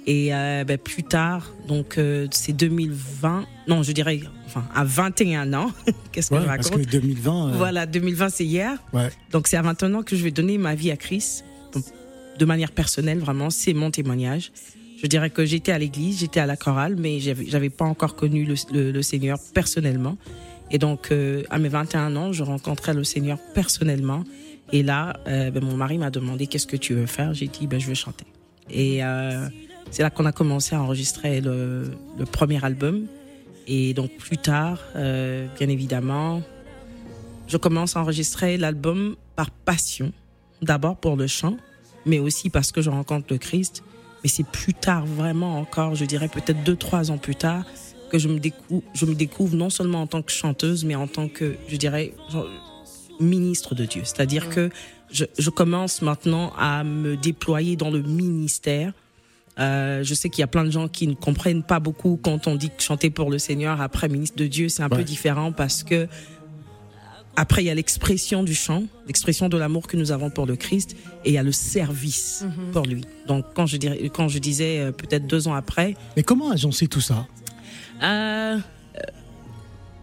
Et 0.07 0.35
euh, 0.35 0.65
ben, 0.65 0.79
plus 0.79 1.03
tard, 1.03 1.53
donc 1.69 1.99
euh, 1.99 2.27
c'est 2.31 2.55
2020, 2.55 3.45
non, 3.69 3.83
je 3.83 3.93
dirais, 3.93 4.21
enfin, 4.47 4.65
à 4.75 4.83
21 4.83 5.53
ans, 5.53 5.71
qu'est-ce 6.13 6.31
que 6.31 6.37
Ouais, 6.37 6.41
je 6.41 6.47
parce 6.47 6.71
raconte? 6.71 6.87
que 6.87 6.91
2020. 6.91 7.49
euh, 7.49 7.53
Voilà, 7.57 7.85
2020, 7.85 8.31
c'est 8.31 8.47
hier. 8.47 8.79
Ouais. 8.95 9.11
Donc 9.31 9.47
c'est 9.47 9.59
à 9.59 9.63
21 9.63 9.93
ans 9.95 10.03
que 10.03 10.17
je 10.17 10.25
vais 10.25 10.31
donner 10.31 10.57
ma 10.57 10.75
vie 10.75 10.91
à 10.91 10.97
Christ, 10.97 11.45
donc, 11.75 11.85
de 12.39 12.45
manière 12.47 12.73
personnelle, 12.73 13.19
vraiment, 13.19 13.51
c'est 13.51 13.75
mon 13.75 13.91
témoignage. 13.91 14.53
Je 15.03 15.07
dirais 15.07 15.31
que 15.31 15.47
j'étais 15.47 15.73
à 15.73 15.79
l'église, 15.79 16.21
j'étais 16.21 16.41
à 16.41 16.47
la 16.47 16.57
chorale, 16.57 16.97
mais 16.97 17.21
j'avais 17.21 17.71
pas 17.71 17.87
encore 17.87 18.17
connu 18.17 18.45
le, 18.45 19.03
Seigneur 19.03 19.39
personnellement. 19.55 20.19
Et 20.71 20.79
donc, 20.79 21.11
euh, 21.11 21.43
à 21.49 21.59
mes 21.59 21.69
21 21.69 22.17
ans, 22.17 22.33
je 22.33 22.43
rencontrais 22.43 22.93
le 22.93 23.03
Seigneur 23.03 23.39
personnellement. 23.55 24.25
Et 24.73 24.83
là, 24.83 25.15
euh, 25.27 25.51
ben, 25.51 25.65
mon 25.65 25.75
mari 25.75 25.97
m'a 25.97 26.11
demandé 26.11 26.47
qu'est-ce 26.47 26.67
que 26.67 26.77
tu 26.77 26.95
veux 26.95 27.07
faire? 27.07 27.33
J'ai 27.33 27.49
dit, 27.49 27.67
ben, 27.67 27.81
je 27.81 27.87
veux 27.87 27.95
chanter. 27.95 28.27
Et 28.69 29.03
euh, 29.03 29.49
c'est 29.91 30.03
là 30.03 30.11
qu'on 30.11 30.27
a 30.27 30.33
commencé 30.33 30.75
à 30.77 30.83
enregistrer 30.83 31.41
le, 31.41 31.91
premier 32.31 32.63
album. 32.63 33.07
Et 33.67 33.95
donc, 33.95 34.11
plus 34.19 34.37
tard, 34.37 34.81
bien 34.95 35.69
évidemment, 35.69 36.43
je 37.49 37.57
commence 37.57 37.97
à 37.97 38.01
enregistrer 38.03 38.59
l'album 38.59 39.17
par 39.35 39.51
passion. 39.51 40.13
D'abord 40.61 40.97
pour 40.97 41.17
le 41.17 41.27
chant, 41.27 41.57
mais 42.05 42.19
aussi 42.19 42.51
parce 42.51 42.71
que 42.71 42.83
je 42.83 42.91
rencontre 42.91 43.27
le 43.31 43.39
Christ. 43.39 43.83
Mais 44.23 44.29
c'est 44.29 44.47
plus 44.47 44.75
tard, 44.75 45.07
vraiment 45.07 45.59
encore, 45.59 45.95
je 45.95 46.05
dirais 46.05 46.29
peut-être 46.29 46.63
deux, 46.63 46.77
trois 46.77 47.11
ans 47.11 47.19
plus 47.19 47.37
tard, 47.37 47.65
que 48.11 48.19
je 48.19 48.29
me 48.29 48.39
découvre, 48.39 48.83
je 48.95 49.07
me 49.07 49.15
découvre 49.15 49.57
non 49.57 49.71
seulement 49.71 50.03
en 50.03 50.07
tant 50.07 50.21
que 50.23 50.33
chanteuse, 50.33 50.85
mais 50.85 50.95
en 50.95 51.07
tant 51.07 51.29
que, 51.29 51.57
je 51.69 51.77
dirais, 51.77 52.13
genre, 52.31 52.47
ministre 53.21 53.75
de 53.75 53.85
Dieu. 53.85 54.03
C'est-à-dire 54.05 54.49
que 54.49 54.71
je, 55.13 55.25
je 55.39 55.51
commence 55.51 56.03
maintenant 56.03 56.53
à 56.59 56.85
me 56.85 57.17
déployer 57.17 57.77
dans 57.77 57.91
le 57.91 58.03
ministère. 58.03 58.93
Euh, 59.59 60.03
je 60.05 60.15
sais 60.15 60.31
qu'il 60.31 60.41
y 60.41 60.45
a 60.45 60.47
plein 60.47 60.65
de 60.65 60.71
gens 60.71 60.89
qui 60.89 61.07
ne 61.07 61.15
comprennent 61.15 61.63
pas 61.63 61.81
beaucoup 61.81 62.19
quand 62.23 62.47
on 62.47 62.55
dit 62.55 62.71
chanter 62.79 63.11
pour 63.11 63.31
le 63.31 63.39
Seigneur 63.39 63.81
après 63.81 64.09
ministre 64.09 64.37
de 64.39 64.47
Dieu, 64.47 64.69
c'est 64.69 64.83
un 64.83 64.89
Ouais. 64.89 64.97
peu 64.99 65.05
différent 65.05 65.53
parce 65.53 65.83
que 65.83 66.09
après 67.37 67.63
il 67.63 67.67
y 67.67 67.71
a 67.71 67.75
l'expression 67.75 68.43
du 68.43 68.55
chant, 68.55 68.85
l'expression 69.07 69.49
de 69.49 69.57
l'amour 69.57 69.87
que 69.87 69.97
nous 69.97 70.13
avons 70.13 70.31
pour 70.31 70.47
le 70.47 70.57
Christ, 70.57 70.97
et 71.25 71.31
il 71.31 71.35
y 71.35 71.39
a 71.39 71.43
le 71.43 71.53
service 71.53 72.45
pour 72.73 72.87
lui. 72.87 73.03
Donc 73.27 73.45
quand 73.55 73.67
je 73.67 73.77
dirais, 73.77 74.11
quand 74.13 74.29
je 74.29 74.39
disais 74.39 74.79
euh, 74.79 74.93
peut-être 74.93 75.27
deux 75.27 75.49
ans 75.49 75.55
après, 75.55 75.95
Mais 76.17 76.23
comment 76.23 76.51
agencer 76.51 76.87
tout 76.87 77.01
ça? 77.01 77.27
Euh, 78.03 78.07
euh, 78.07 78.59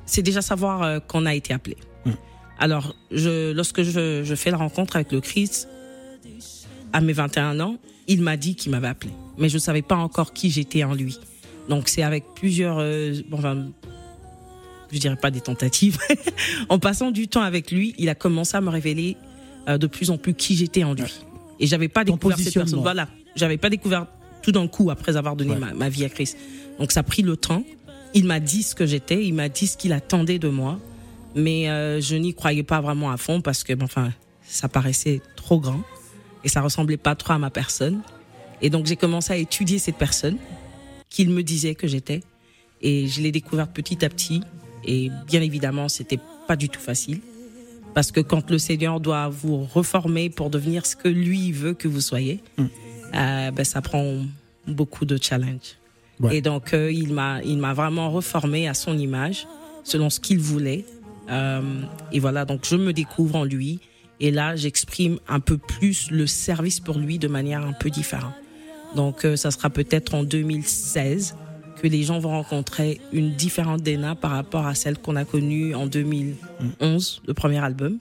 c'est 0.05 0.21
déjà 0.21 0.41
savoir 0.41 0.83
euh, 0.83 0.99
qu'on 0.99 1.25
a 1.25 1.35
été 1.35 1.53
appelé. 1.53 1.77
Mm. 2.05 2.11
Alors, 2.59 2.95
je, 3.11 3.51
lorsque 3.53 3.83
je, 3.83 4.23
je 4.23 4.35
fais 4.35 4.51
la 4.51 4.57
rencontre 4.57 4.95
avec 4.95 5.11
le 5.11 5.21
Christ, 5.21 5.67
à 6.93 7.01
mes 7.01 7.13
21 7.13 7.59
ans, 7.59 7.77
il 8.07 8.21
m'a 8.21 8.37
dit 8.37 8.55
qu'il 8.55 8.71
m'avait 8.71 8.87
appelé. 8.87 9.11
Mais 9.37 9.49
je 9.49 9.55
ne 9.55 9.59
savais 9.59 9.81
pas 9.81 9.95
encore 9.95 10.33
qui 10.33 10.49
j'étais 10.49 10.83
en 10.83 10.93
lui. 10.93 11.19
Donc, 11.69 11.89
c'est 11.89 12.03
avec 12.03 12.23
plusieurs, 12.35 12.77
euh, 12.79 13.13
bon, 13.29 13.37
enfin, 13.37 13.67
je 14.91 14.99
dirais 14.99 15.15
pas 15.15 15.31
des 15.31 15.41
tentatives. 15.41 15.97
en 16.69 16.79
passant 16.79 17.11
du 17.11 17.27
temps 17.27 17.41
avec 17.41 17.71
lui, 17.71 17.93
il 17.97 18.09
a 18.09 18.15
commencé 18.15 18.55
à 18.57 18.61
me 18.61 18.69
révéler 18.69 19.17
euh, 19.67 19.77
de 19.77 19.87
plus 19.87 20.09
en 20.11 20.17
plus 20.17 20.33
qui 20.33 20.55
j'étais 20.55 20.83
en 20.83 20.93
lui. 20.93 21.21
Et 21.59 21.67
j'avais 21.67 21.87
pas 21.87 22.05
Ton 22.05 22.13
découvert 22.13 22.37
cette 22.39 22.53
personne. 22.53 22.81
Voilà. 22.81 23.07
J'avais 23.35 23.57
pas 23.57 23.69
découvert 23.69 24.07
tout 24.41 24.51
d'un 24.51 24.67
coup 24.67 24.89
après 24.91 25.17
avoir 25.17 25.35
donné 25.35 25.51
Ouais. 25.51 25.59
ma, 25.59 25.73
ma 25.73 25.89
vie 25.89 26.05
à 26.05 26.09
Christ. 26.09 26.37
Donc 26.79 26.91
ça 26.91 27.01
a 27.01 27.03
pris 27.03 27.21
le 27.21 27.35
temps. 27.35 27.63
Il 28.13 28.25
m'a 28.25 28.39
dit 28.39 28.63
ce 28.63 28.75
que 28.75 28.85
j'étais, 28.85 29.23
il 29.25 29.33
m'a 29.33 29.49
dit 29.49 29.67
ce 29.67 29.75
qu'il 29.77 29.91
attendait 29.93 30.39
de 30.39 30.47
moi, 30.47 30.79
mais 31.35 31.69
euh, 31.69 31.99
je 31.99 32.15
n'y 32.15 32.33
croyais 32.33 32.63
pas 32.63 32.79
vraiment 32.81 33.11
à 33.11 33.17
fond 33.17 33.41
parce 33.41 33.63
que, 33.63 33.73
enfin, 33.83 34.11
ça 34.43 34.69
paraissait 34.69 35.21
trop 35.35 35.59
grand 35.59 35.81
et 36.43 36.49
ça 36.49 36.61
ressemblait 36.61 36.97
pas 36.97 37.15
trop 37.15 37.33
à 37.33 37.37
ma 37.37 37.49
personne. 37.49 38.01
Et 38.61 38.69
donc 38.69 38.85
j'ai 38.85 38.95
commencé 38.95 39.33
à 39.33 39.37
étudier 39.37 39.77
cette 39.77 39.97
personne 39.97 40.37
qu'il 41.09 41.29
me 41.29 41.43
disait 41.43 41.75
que 41.75 41.87
j'étais 41.87 42.21
et 42.81 43.07
je 43.07 43.21
l'ai 43.21 43.31
découverte 43.31 43.71
petit 43.73 44.03
à 44.05 44.09
petit. 44.09 44.41
Et 44.85 45.09
bien 45.27 45.41
évidemment, 45.41 45.89
c'était 45.89 46.19
pas 46.47 46.55
du 46.55 46.69
tout 46.69 46.79
facile 46.79 47.19
parce 47.93 48.11
que 48.11 48.19
quand 48.19 48.51
le 48.51 48.59
Seigneur 48.59 48.99
doit 48.99 49.27
vous 49.27 49.63
reformer 49.63 50.29
pour 50.29 50.49
devenir 50.49 50.85
ce 50.85 50.95
que 50.95 51.07
lui 51.07 51.51
veut 51.51 51.73
que 51.73 51.87
vous 51.87 52.01
soyez, 52.01 52.43
euh, 52.59 53.51
ben, 53.51 53.63
ça 53.63 53.81
prend 53.81 54.21
beaucoup 54.67 55.05
de 55.05 55.17
challenges. 55.19 55.77
Ouais. 56.19 56.37
Et 56.37 56.41
donc, 56.41 56.73
euh, 56.73 56.91
il 56.91 57.13
m'a, 57.13 57.41
il 57.43 57.57
m'a 57.57 57.73
vraiment 57.73 58.11
reformé 58.11 58.67
à 58.67 58.73
son 58.73 58.97
image, 58.97 59.47
selon 59.83 60.09
ce 60.09 60.19
qu'il 60.19 60.39
voulait. 60.39 60.85
Euh, 61.29 61.61
et 62.11 62.19
voilà, 62.19 62.45
donc 62.45 62.65
je 62.65 62.75
me 62.75 62.93
découvre 62.93 63.35
en 63.35 63.43
lui. 63.43 63.79
Et 64.19 64.31
là, 64.31 64.55
j'exprime 64.55 65.19
un 65.27 65.39
peu 65.39 65.57
plus 65.57 66.09
le 66.11 66.27
service 66.27 66.79
pour 66.79 66.97
lui 66.97 67.19
de 67.19 67.27
manière 67.27 67.65
un 67.65 67.73
peu 67.73 67.89
différente. 67.89 68.33
Donc, 68.95 69.25
euh, 69.25 69.35
ça 69.35 69.51
sera 69.51 69.69
peut-être 69.69 70.13
en 70.13 70.23
2016 70.23 71.35
que 71.81 71.87
les 71.87 72.03
gens 72.03 72.19
vont 72.19 72.29
rencontrer 72.29 72.99
une 73.11 73.31
différente 73.31 73.81
Dena 73.81 74.15
par 74.15 74.31
rapport 74.31 74.65
à 74.65 74.75
celle 74.75 74.97
qu'on 74.97 75.15
a 75.15 75.25
connue 75.25 75.75
en 75.75 75.85
2011, 75.85 77.21
le 77.27 77.33
premier 77.33 77.59
album. 77.59 77.99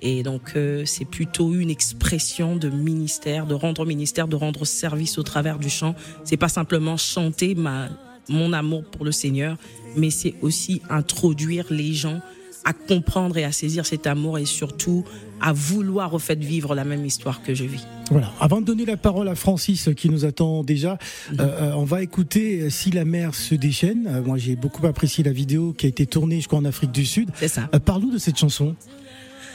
Et 0.00 0.22
donc, 0.22 0.52
euh, 0.54 0.84
c'est 0.86 1.04
plutôt 1.04 1.54
une 1.54 1.70
expression 1.70 2.54
de 2.54 2.68
ministère, 2.68 3.46
de 3.46 3.54
rendre 3.54 3.84
ministère, 3.84 4.28
de 4.28 4.36
rendre 4.36 4.64
service 4.64 5.18
au 5.18 5.24
travers 5.24 5.58
du 5.58 5.68
chant. 5.68 5.94
C'est 6.24 6.36
pas 6.36 6.48
simplement 6.48 6.96
chanter 6.96 7.54
ma, 7.56 7.88
mon 8.28 8.52
amour 8.52 8.84
pour 8.84 9.04
le 9.04 9.12
Seigneur, 9.12 9.56
mais 9.96 10.10
c'est 10.10 10.34
aussi 10.40 10.82
introduire 10.88 11.66
les 11.70 11.94
gens 11.94 12.20
à 12.64 12.72
comprendre 12.72 13.36
et 13.38 13.44
à 13.44 13.52
saisir 13.52 13.86
cet 13.86 14.06
amour 14.06 14.38
et 14.38 14.44
surtout 14.44 15.04
à 15.40 15.52
vouloir 15.52 16.12
au 16.14 16.18
fait 16.18 16.38
vivre 16.38 16.74
la 16.74 16.84
même 16.84 17.04
histoire 17.06 17.42
que 17.42 17.54
je 17.54 17.64
vis. 17.64 17.84
Voilà. 18.10 18.32
Avant 18.40 18.60
de 18.60 18.66
donner 18.66 18.84
la 18.84 18.96
parole 18.96 19.28
à 19.28 19.34
Francis 19.34 19.88
qui 19.96 20.10
nous 20.10 20.24
attend 20.24 20.64
déjà, 20.64 20.98
euh, 21.32 21.42
euh, 21.42 21.72
on 21.76 21.84
va 21.84 22.02
écouter 22.02 22.62
euh, 22.62 22.70
Si 22.70 22.90
la 22.90 23.04
mer 23.04 23.34
se 23.34 23.54
déchaîne. 23.54 24.06
Euh, 24.08 24.22
moi, 24.22 24.36
j'ai 24.38 24.56
beaucoup 24.56 24.86
apprécié 24.86 25.22
la 25.24 25.32
vidéo 25.32 25.72
qui 25.72 25.86
a 25.86 25.88
été 25.88 26.06
tournée, 26.06 26.40
je 26.40 26.48
crois, 26.48 26.58
en 26.58 26.64
Afrique 26.64 26.90
du 26.92 27.06
Sud. 27.06 27.30
C'est 27.36 27.48
ça. 27.48 27.68
Euh, 27.74 27.78
Parle-nous 27.78 28.10
de 28.12 28.18
cette 28.18 28.36
chanson. 28.38 28.74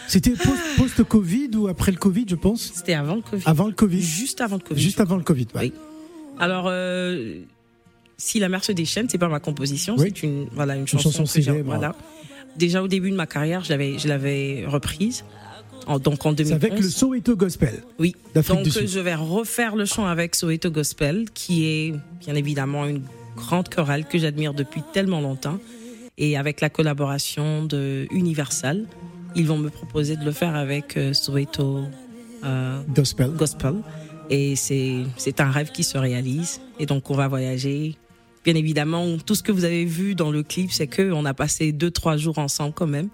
C'était 0.07 0.31
post- 0.31 0.77
post-Covid 0.77 1.49
ou 1.55 1.67
après 1.67 1.91
le 1.91 1.97
Covid, 1.97 2.25
je 2.29 2.35
pense 2.35 2.71
C'était 2.75 2.93
avant 2.93 3.15
le 3.15 3.21
Covid. 3.21 3.43
Avant 3.45 3.67
le 3.67 3.73
Covid. 3.73 4.01
Juste 4.01 4.41
avant 4.41 4.55
le 4.57 4.61
Covid. 4.61 4.81
Juste 4.81 4.99
avant 4.99 5.15
le 5.17 5.23
Covid. 5.23 5.47
ouais. 5.55 5.61
Oui. 5.61 5.73
Alors, 6.39 6.65
euh, 6.67 7.35
si 8.17 8.39
la 8.39 8.49
mer 8.49 8.63
se 8.63 8.71
déchaîne, 8.71 9.07
c'est 9.09 9.17
pas 9.17 9.27
ma 9.29 9.39
composition, 9.39 9.95
Oui. 9.97 10.05
c'est 10.13 10.23
une 10.23 10.47
voilà 10.53 10.75
une 10.75 10.87
chanson, 10.87 11.09
chanson 11.11 11.23
que 11.23 11.29
j'ai- 11.29 11.43
célèbre. 11.43 11.65
Voilà. 11.73 11.95
Déjà 12.57 12.83
au 12.83 12.87
début 12.87 13.09
de 13.11 13.15
ma 13.15 13.25
carrière, 13.25 13.63
je 13.63 13.69
l'avais 13.69 13.97
je 13.97 14.07
l'avais 14.07 14.65
reprise. 14.67 15.23
En, 15.85 15.99
donc 15.99 16.25
en 16.25 16.29
C'est 16.29 16.43
2011. 16.45 16.63
avec 16.63 16.79
le 16.79 16.89
Soweto 16.89 17.35
Gospel. 17.35 17.83
Oui. 17.99 18.15
Donc 18.35 18.63
du 18.63 18.71
Sud. 18.71 18.87
je 18.87 18.99
vais 19.01 19.15
refaire 19.15 19.75
le 19.75 19.83
chant 19.85 20.05
avec 20.05 20.33
Soweto 20.35 20.69
Gospel, 20.71 21.25
qui 21.33 21.65
est 21.65 21.93
bien 22.25 22.35
évidemment 22.35 22.85
une 22.85 23.01
grande 23.35 23.67
chorale 23.67 24.05
que 24.07 24.17
j'admire 24.17 24.53
depuis 24.53 24.81
tellement 24.93 25.19
longtemps, 25.19 25.59
et 26.17 26.37
avec 26.37 26.61
la 26.61 26.69
collaboration 26.69 27.65
de 27.65 28.07
Universal, 28.11 28.85
ils 29.35 29.45
vont 29.45 29.57
me 29.57 29.69
proposer 29.69 30.15
de 30.15 30.23
le 30.23 30.31
faire 30.31 30.55
avec 30.55 30.95
euh, 30.95 31.11
Soweto 31.11 31.81
euh, 32.45 32.81
Gospel. 32.95 33.31
gospel. 33.31 33.73
Et 34.29 34.55
c'est, 34.55 34.99
c'est 35.17 35.41
un 35.41 35.51
rêve 35.51 35.71
qui 35.71 35.83
se 35.83 35.97
réalise. 35.97 36.61
Et 36.79 36.85
donc, 36.85 37.09
on 37.09 37.15
va 37.15 37.27
voyager. 37.27 37.97
Bien 38.43 38.55
évidemment, 38.55 39.17
tout 39.19 39.35
ce 39.35 39.43
que 39.43 39.51
vous 39.51 39.63
avez 39.63 39.85
vu 39.85 40.15
dans 40.15 40.31
le 40.31 40.43
clip, 40.43 40.71
c'est 40.71 40.87
que 40.87 41.11
on 41.11 41.23
a 41.25 41.33
passé 41.33 41.71
deux, 41.71 41.91
trois 41.91 42.17
jours 42.17 42.39
ensemble 42.39 42.73
quand 42.73 42.87
même, 42.87 43.09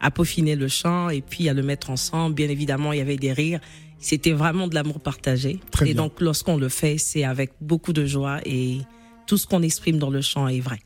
à 0.00 0.10
peaufiner 0.10 0.56
le 0.56 0.68
chant 0.68 1.10
et 1.10 1.20
puis 1.20 1.48
à 1.48 1.54
le 1.54 1.62
mettre 1.62 1.90
ensemble. 1.90 2.34
Bien 2.34 2.48
évidemment, 2.48 2.92
il 2.92 2.98
y 2.98 3.02
avait 3.02 3.18
des 3.18 3.32
rires. 3.32 3.60
C'était 3.98 4.32
vraiment 4.32 4.66
de 4.68 4.74
l'amour 4.74 5.00
partagé. 5.00 5.60
Très 5.70 5.90
et 5.90 5.92
bien. 5.92 6.04
donc, 6.04 6.20
lorsqu'on 6.20 6.56
le 6.56 6.70
fait, 6.70 6.96
c'est 6.96 7.24
avec 7.24 7.52
beaucoup 7.60 7.92
de 7.92 8.06
joie 8.06 8.40
et 8.46 8.78
tout 9.26 9.36
ce 9.36 9.46
qu'on 9.46 9.62
exprime 9.62 9.98
dans 9.98 10.10
le 10.10 10.22
chant 10.22 10.48
est 10.48 10.60
vrai. 10.60 10.80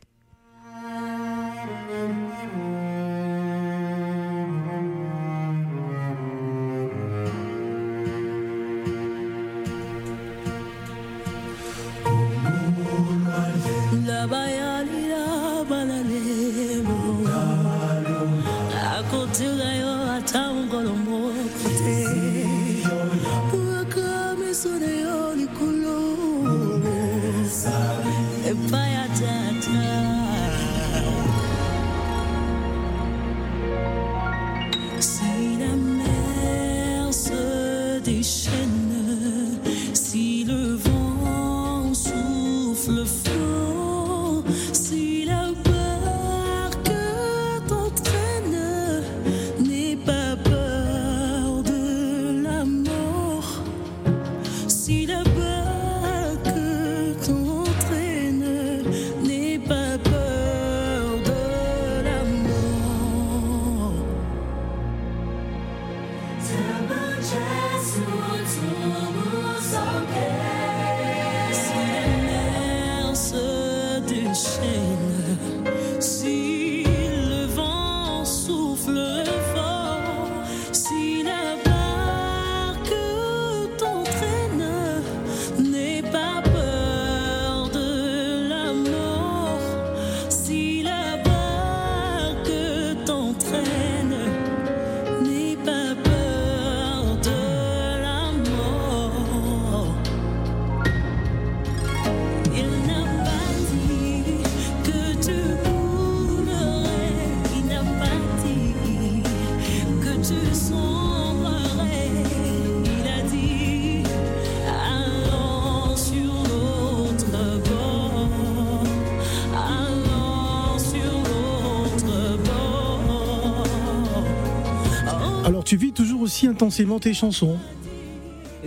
Aussi 126.35 126.49
intensément 126.49 126.99
tes 126.99 127.15
chansons 127.15 127.57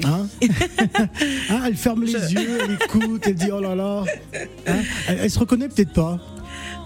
Hein 0.05 0.27
Hein, 1.49 1.63
Elle 1.65 1.75
ferme 1.75 2.03
les 2.03 2.13
yeux, 2.13 2.59
elle 2.63 2.71
écoute, 2.81 3.23
elle 3.25 3.35
dit 3.35 3.49
oh 3.51 3.59
là 3.59 3.75
là. 3.75 4.05
Hein 4.67 4.81
elle, 5.09 5.19
elle 5.23 5.29
se 5.31 5.39
reconnaît 5.39 5.67
peut-être 5.67 5.91
pas. 5.91 6.17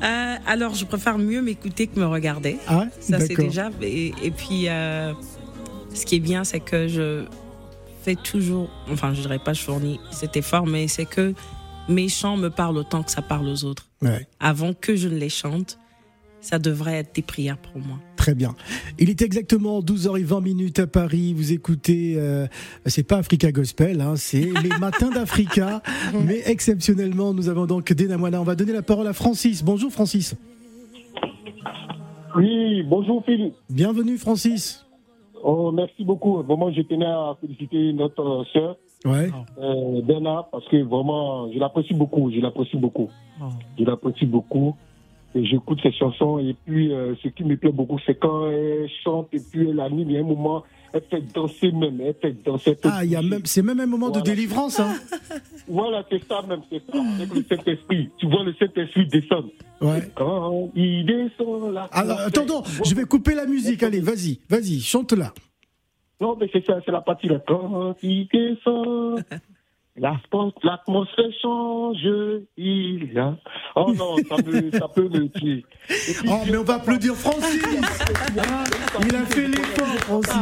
Euh, 0.02 0.36
alors, 0.48 0.74
je 0.74 0.86
préfère 0.86 1.20
mieux 1.20 1.42
m'écouter 1.42 1.86
que 1.86 2.00
me 2.00 2.08
regarder. 2.08 2.58
Ah, 2.68 2.86
Ça, 3.00 3.20
c'est 3.20 3.36
déjà. 3.36 3.70
Et, 3.82 4.14
et 4.24 4.32
puis, 4.32 4.70
euh, 4.70 5.14
ce 5.94 6.06
qui 6.06 6.16
est 6.16 6.20
bien, 6.20 6.44
c'est 6.44 6.62
que 6.62 6.88
je 6.88 7.26
fais 8.02 8.16
toujours. 8.16 8.70
Enfin, 8.90 9.14
je 9.14 9.22
dirais 9.22 9.40
pas 9.40 9.54
je 9.54 9.62
fournis 9.62 10.00
cet 10.12 10.36
effort, 10.36 10.66
mais 10.66 10.88
c'est 10.88 11.06
que 11.06 11.36
mes 11.90 12.10
chants 12.10 12.38
me 12.38 12.50
parlent 12.50 12.78
autant 12.78 13.04
que 13.04 13.12
ça 13.12 13.22
parle 13.22 13.48
aux 13.48 13.66
autres. 13.66 13.88
Ouais, 14.02 14.26
Avant 14.40 14.74
que 14.74 14.96
je 14.96 15.10
ne 15.10 15.18
les 15.18 15.30
chante, 15.30 15.78
ça 16.40 16.58
devrait 16.58 16.96
être 16.96 17.14
des 17.14 17.22
prières 17.22 17.58
pour 17.58 17.80
moi. 17.80 18.00
Très 18.22 18.36
bien. 18.36 18.54
Il 19.00 19.10
est 19.10 19.24
exactement 19.24 19.80
12h20 19.82 20.44
minutes 20.44 20.78
à 20.78 20.86
Paris. 20.86 21.34
Vous 21.34 21.54
écoutez, 21.54 22.14
euh, 22.18 22.46
c'est 22.86 23.02
pas 23.02 23.18
Africa 23.18 23.52
Gospel, 23.52 24.00
hein, 24.00 24.14
c'est 24.16 24.42
les 24.64 24.78
matins 24.80 25.10
d'Africa. 25.10 25.82
mais 26.28 26.40
exceptionnellement, 26.46 27.34
nous 27.34 27.50
avons 27.50 27.66
donc 27.66 27.92
Dena 27.92 28.18
Moana. 28.20 28.40
On 28.40 28.44
va 28.44 28.54
donner 28.56 28.74
la 28.74 28.84
parole 28.84 29.08
à 29.08 29.14
Francis. 29.14 29.64
Bonjour 29.64 29.92
Francis. 29.92 30.36
Oui, 32.36 32.84
bonjour 32.84 33.24
Phil. 33.26 33.54
Bienvenue 33.72 34.18
Francis. 34.20 34.86
Oh, 35.44 35.72
merci 35.72 36.04
beaucoup. 36.04 36.44
Vraiment, 36.44 36.72
je 36.72 36.82
tenais 36.84 37.06
à 37.08 37.36
féliciter 37.42 37.92
notre 37.94 38.22
euh, 38.22 38.44
sœur, 38.54 38.76
Ouais. 39.04 39.32
euh, 39.60 40.02
Dana, 40.04 40.46
parce 40.52 40.68
que 40.68 40.78
vraiment, 40.84 41.52
je 41.52 41.58
l'apprécie 41.58 41.96
beaucoup. 41.96 42.30
Je 42.32 42.40
l'apprécie 42.40 42.78
beaucoup. 42.78 43.10
Je 43.80 43.84
l'apprécie 43.84 44.28
beaucoup. 44.28 44.76
Et 45.34 45.46
j'écoute 45.46 45.80
ses 45.82 45.92
chansons. 45.94 46.40
Et 46.40 46.56
puis, 46.66 46.94
euh, 46.94 47.16
ce 47.24 47.30
qui 47.30 47.44
me 47.44 47.56
plaît 47.56 47.72
beaucoup, 47.72 47.98
c'est 48.06 48.16
quand 48.16 48.50
elle 48.50 48.90
chante 49.04 49.30
et 49.34 49.40
puis 49.40 49.70
elle 49.70 49.80
anime. 49.80 50.10
Il 50.10 50.16
y 50.16 50.18
a 50.18 50.22
un 50.22 50.24
moment, 50.24 50.64
elle 50.94 51.04
fait 51.10 51.22
danser 51.34 51.72
même. 51.72 52.02
Elle 52.02 52.16
fait 52.22 52.44
danser. 52.44 52.78
Ah, 52.84 53.06
il 53.06 53.12
y 53.12 53.16
a 53.16 53.22
même, 53.22 53.46
c'est 53.46 53.62
même 53.62 53.80
un 53.80 53.86
moment 53.86 54.10
de 54.10 54.22
délivrance. 54.22 54.80
Hein. 54.80 54.96
Voilà, 55.68 56.04
c'est 56.10 56.22
ça 56.28 56.42
même, 56.50 56.62
c'est 56.70 56.82
ça. 56.92 57.00
Avec 57.16 57.34
le 57.34 57.44
Saint-Esprit. 57.44 58.10
Tu 58.18 58.28
vois 58.28 58.44
le 58.44 58.54
Saint-Esprit 58.56 59.08
descendre. 59.08 59.50
Ouais. 59.80 60.02
Quand 60.16 60.70
il 60.76 61.06
descend 61.06 61.74
là. 61.74 61.88
Alors, 61.94 62.20
attends, 62.20 62.64
je 62.84 62.94
vais 62.94 63.06
couper 63.06 63.36
la 63.36 63.46
musique. 63.46 63.82
Allez, 63.84 64.02
vas-y, 64.02 64.40
vas-y, 64.50 64.82
chante 64.82 65.14
là. 65.14 65.32
Non, 66.20 66.36
mais 66.40 66.48
c'est 66.52 66.66
ça, 66.66 66.80
c'est 66.86 66.92
la 66.92 67.02
partie 67.02 67.28
là. 67.28 67.42
Quand 67.48 67.96
il 68.04 68.28
descend, 68.32 69.24
L'atmosphère 69.98 71.26
change, 71.42 71.98
il 72.58 73.20
a. 73.20 73.36
Oh 73.76 73.92
non, 73.94 74.16
ça, 74.30 74.38
me, 74.38 74.72
ça 74.72 74.88
peut 74.88 75.10
me 75.10 75.28
tuer. 75.28 75.66
Puis, 75.88 76.16
Oh, 76.30 76.38
mais 76.50 76.58
on 76.58 76.64
va 76.64 76.76
applaudir 76.76 77.14
Francis 77.14 77.62
Ah, 78.38 78.64
Il 79.06 79.16
a 79.16 79.26
fait 79.26 79.48
l'effort, 79.48 79.88
Francis 80.00 80.36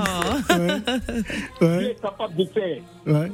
Ouais. 1.62 1.78
Il 1.82 1.88
est 1.88 2.02
capable 2.02 2.36
de 2.36 2.46
faire. 2.46 2.82
ouais. 3.08 3.32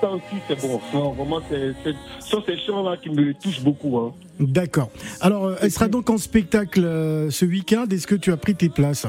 Ça 0.00 0.10
aussi, 0.10 0.22
c'est 0.48 0.60
bon. 0.62 0.80
Non, 0.94 1.10
vraiment, 1.12 1.40
ce 1.50 1.74
sont 2.20 2.42
ces 2.46 2.56
chants-là 2.58 2.96
qui 2.96 3.10
me 3.10 3.34
touchent 3.34 3.62
beaucoup. 3.62 3.98
Hein. 3.98 4.14
D'accord. 4.40 4.88
Alors, 5.20 5.44
euh, 5.46 5.56
elle 5.60 5.70
sera 5.70 5.88
donc 5.88 6.08
en 6.08 6.16
spectacle 6.18 6.82
euh, 6.84 7.30
ce 7.30 7.44
week-end. 7.44 7.84
Est-ce 7.90 8.06
que 8.06 8.14
tu 8.14 8.32
as 8.32 8.36
pris 8.38 8.54
tes 8.54 8.70
places? 8.70 9.06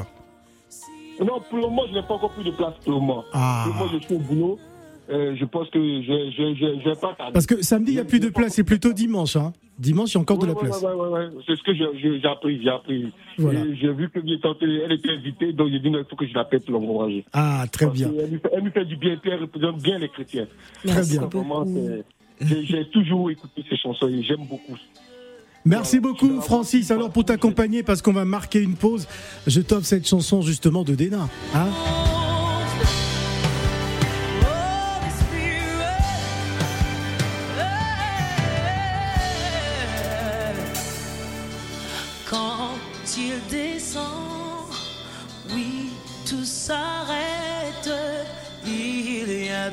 Non, 1.19 1.39
pour 1.47 1.57
le 1.57 1.61
moment, 1.61 1.83
je 1.89 1.93
n'ai 1.93 2.01
pas 2.03 2.15
encore 2.15 2.31
pris 2.31 2.43
de 2.43 2.51
place 2.51 2.73
pour 2.83 2.91
le 2.93 2.99
moment. 2.99 3.23
Ah. 3.33 3.63
Pour 3.65 3.73
le 3.75 3.79
moment, 3.79 3.91
je 3.93 4.05
suis 4.05 4.15
au 4.15 4.19
boulot. 4.19 4.59
Euh, 5.09 5.35
je 5.37 5.43
pense 5.45 5.69
que 5.69 5.79
je 5.79 6.31
je, 6.31 6.55
je, 6.55 6.79
je 6.81 6.89
vais 6.89 6.95
pas 6.95 7.13
tarder. 7.17 7.33
Parce 7.33 7.45
que 7.45 7.61
samedi, 7.61 7.91
il 7.91 7.95
n'y 7.95 8.01
a 8.01 8.05
plus 8.05 8.19
de 8.21 8.29
place, 8.29 8.53
c'est 8.53 8.63
plutôt 8.63 8.93
dimanche. 8.93 9.35
Hein. 9.35 9.51
Dimanche, 9.77 10.11
il 10.11 10.15
y 10.15 10.17
a 10.17 10.21
encore 10.21 10.37
de 10.37 10.45
la 10.45 10.53
Ouais, 10.53 10.61
place. 10.61 10.81
ouais. 10.81 11.27
C'est 11.45 11.55
ce 11.57 11.63
que 11.63 11.73
j'ai 11.75 12.25
appris, 12.27 12.61
j'ai 12.63 12.69
appris. 12.69 13.11
Voilà. 13.37 13.61
J'ai 13.81 13.91
vu 13.91 14.05
était, 14.05 14.65
elle 14.85 14.91
était 14.93 15.09
invitée, 15.09 15.51
donc 15.51 15.69
j'ai 15.71 15.79
dit 15.79 15.89
non, 15.89 15.99
il 15.99 16.05
faut 16.09 16.15
que 16.15 16.25
je 16.27 16.33
l'appelle 16.33 16.61
pour 16.61 16.73
l'encourager. 16.79 17.25
Ah, 17.33 17.65
très 17.71 17.85
Parce 17.87 17.97
bien. 17.97 18.09
que 18.09 18.13
Elle 18.19 18.39
elle 18.53 18.61
lui 18.63 18.71
fait 18.71 18.85
du 18.85 18.95
bien, 18.95 19.19
elle 19.25 19.41
représente 19.41 19.81
bien 19.81 19.97
les 19.99 20.09
chrétiens. 20.09 20.47
Très 20.85 21.01
bien. 21.05 21.29
J'ai 22.41 22.85
toujours 22.89 23.29
écouté 23.29 23.63
ces 23.69 23.77
chansons 23.77 24.07
et 24.07 24.21
j'aime 24.23 24.45
beaucoup. 24.49 24.77
Merci 25.65 25.99
beaucoup, 25.99 26.41
Francis. 26.41 26.91
Alors, 26.91 27.09
pour 27.09 27.23
t'accompagner, 27.25 27.83
parce 27.83 28.01
qu'on 28.01 28.11
va 28.13 28.25
marquer 28.25 28.61
une 28.61 28.75
pause, 28.75 29.07
je 29.47 29.61
t'offre 29.61 29.85
cette 29.85 30.07
chanson 30.07 30.41
justement 30.41 30.83
de 30.83 30.93
Dena. 30.93 31.29
Hein 31.55 31.67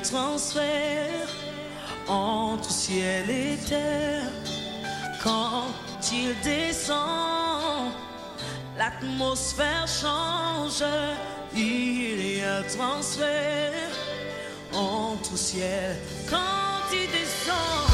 transfert 0.02 1.28
entre 2.08 2.70
ciel 2.70 3.28
et 3.30 3.56
terre. 3.68 4.30
Quand 5.22 5.66
il 6.12 6.34
descend, 6.42 7.92
l'atmosphère 8.76 9.86
change. 9.86 10.84
Il 11.54 12.36
y 12.36 12.42
a 12.42 12.62
transfert 12.62 13.90
entre 14.72 15.36
ciel. 15.36 15.96
Quand 16.28 16.92
il 16.92 17.10
descend, 17.10 17.89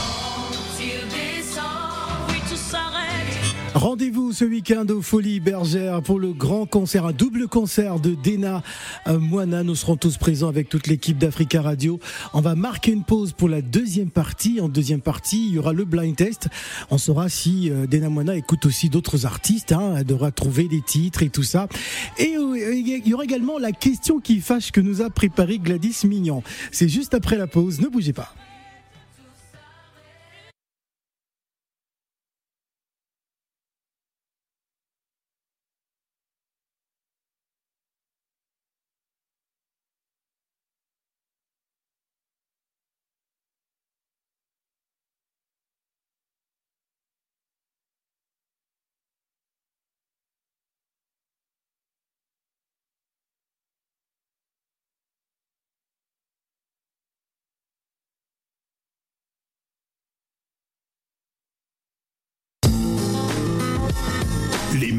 Rendez-vous 3.76 4.32
ce 4.32 4.46
week-end 4.46 4.86
aux 4.88 5.02
Folies 5.02 5.38
Bergères 5.38 6.00
pour 6.00 6.18
le 6.18 6.32
grand 6.32 6.64
concert, 6.64 7.04
un 7.04 7.12
double 7.12 7.46
concert 7.46 8.00
de 8.00 8.14
Dena 8.14 8.62
euh, 9.06 9.18
Moana. 9.18 9.64
Nous 9.64 9.74
serons 9.74 9.98
tous 9.98 10.16
présents 10.16 10.48
avec 10.48 10.70
toute 10.70 10.86
l'équipe 10.86 11.18
d'Africa 11.18 11.60
Radio. 11.60 12.00
On 12.32 12.40
va 12.40 12.54
marquer 12.54 12.92
une 12.92 13.04
pause 13.04 13.34
pour 13.34 13.50
la 13.50 13.60
deuxième 13.60 14.08
partie. 14.08 14.62
En 14.62 14.70
deuxième 14.70 15.02
partie, 15.02 15.48
il 15.48 15.52
y 15.56 15.58
aura 15.58 15.74
le 15.74 15.84
blind 15.84 16.16
test. 16.16 16.48
On 16.90 16.96
saura 16.96 17.28
si 17.28 17.70
euh, 17.70 17.86
Dena 17.86 18.08
Moana 18.08 18.34
écoute 18.34 18.64
aussi 18.64 18.88
d'autres 18.88 19.26
artistes. 19.26 19.72
Hein. 19.72 19.96
Elle 19.98 20.06
devra 20.06 20.30
trouver 20.30 20.68
des 20.68 20.80
titres 20.80 21.22
et 21.22 21.28
tout 21.28 21.42
ça. 21.42 21.68
Et 22.16 22.34
euh, 22.34 22.74
il 22.74 23.06
y 23.06 23.12
aura 23.12 23.24
également 23.24 23.58
la 23.58 23.72
question 23.72 24.20
qui 24.20 24.40
fâche 24.40 24.72
que 24.72 24.80
nous 24.80 25.02
a 25.02 25.10
préparé 25.10 25.58
Gladys 25.58 25.98
Mignon. 26.04 26.42
C'est 26.72 26.88
juste 26.88 27.12
après 27.12 27.36
la 27.36 27.46
pause. 27.46 27.78
Ne 27.82 27.88
bougez 27.88 28.14
pas. 28.14 28.32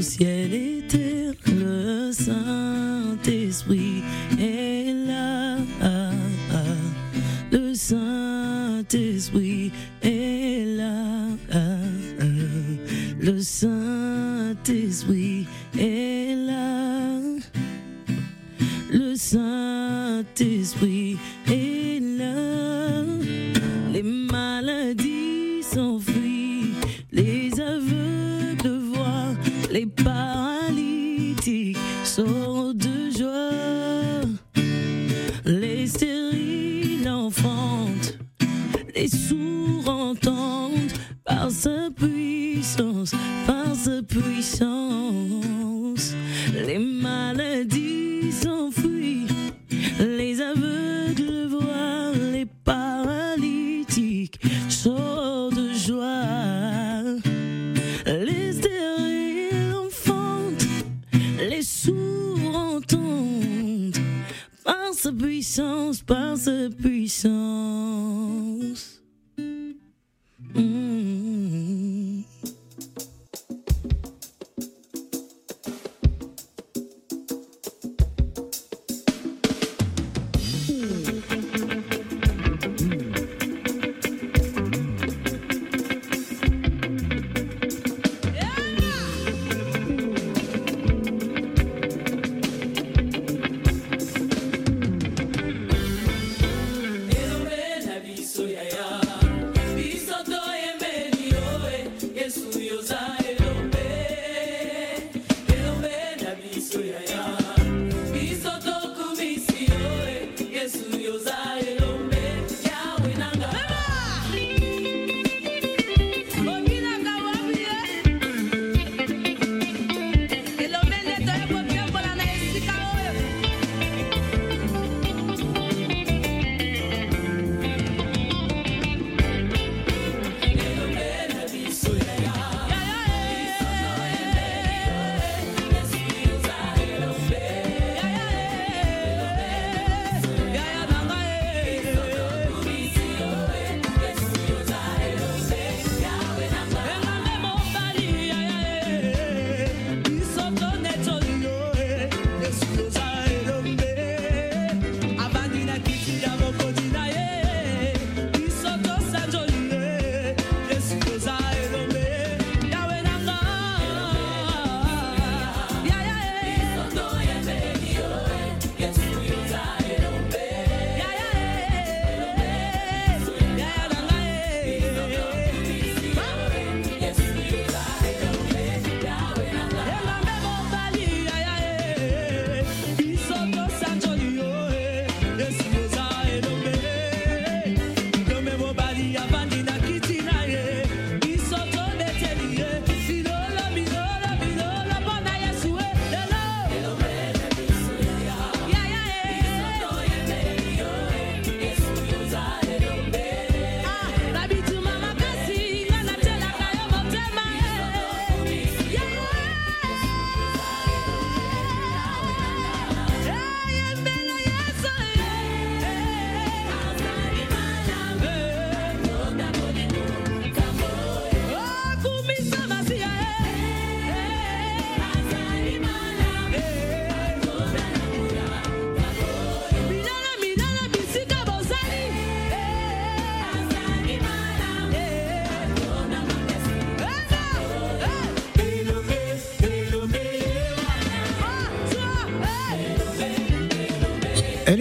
Entre 0.00 0.69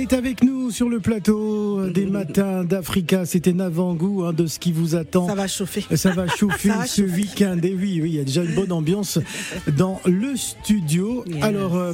est 0.09 0.13
avec 0.13 0.43
nous 0.43 0.71
sur 0.71 0.89
le 0.89 0.99
plateau 0.99 1.87
des 1.89 2.05
matins 2.05 2.63
d'Africa. 2.63 3.25
C'était 3.25 3.53
un 3.53 3.59
avant-goût 3.59 4.23
hein, 4.23 4.33
de 4.33 4.45
ce 4.45 4.59
qui 4.59 4.71
vous 4.71 4.95
attend. 4.95 5.27
Ça 5.27 5.35
va 5.35 5.47
chauffer. 5.47 5.83
Ça 5.95 6.11
va 6.11 6.27
chauffer 6.27 6.69
Ça 6.69 6.77
va 6.77 6.85
ce 6.85 7.01
week-end. 7.01 7.59
Et 7.63 7.73
oui, 7.73 7.99
oui, 8.01 8.09
il 8.11 8.15
y 8.15 8.19
a 8.19 8.23
déjà 8.23 8.43
une 8.43 8.55
bonne 8.55 8.71
ambiance 8.71 9.19
dans 9.77 9.99
le 10.05 10.35
studio. 10.35 11.23
Yeah. 11.27 11.45
Alors, 11.45 11.75
euh, 11.75 11.93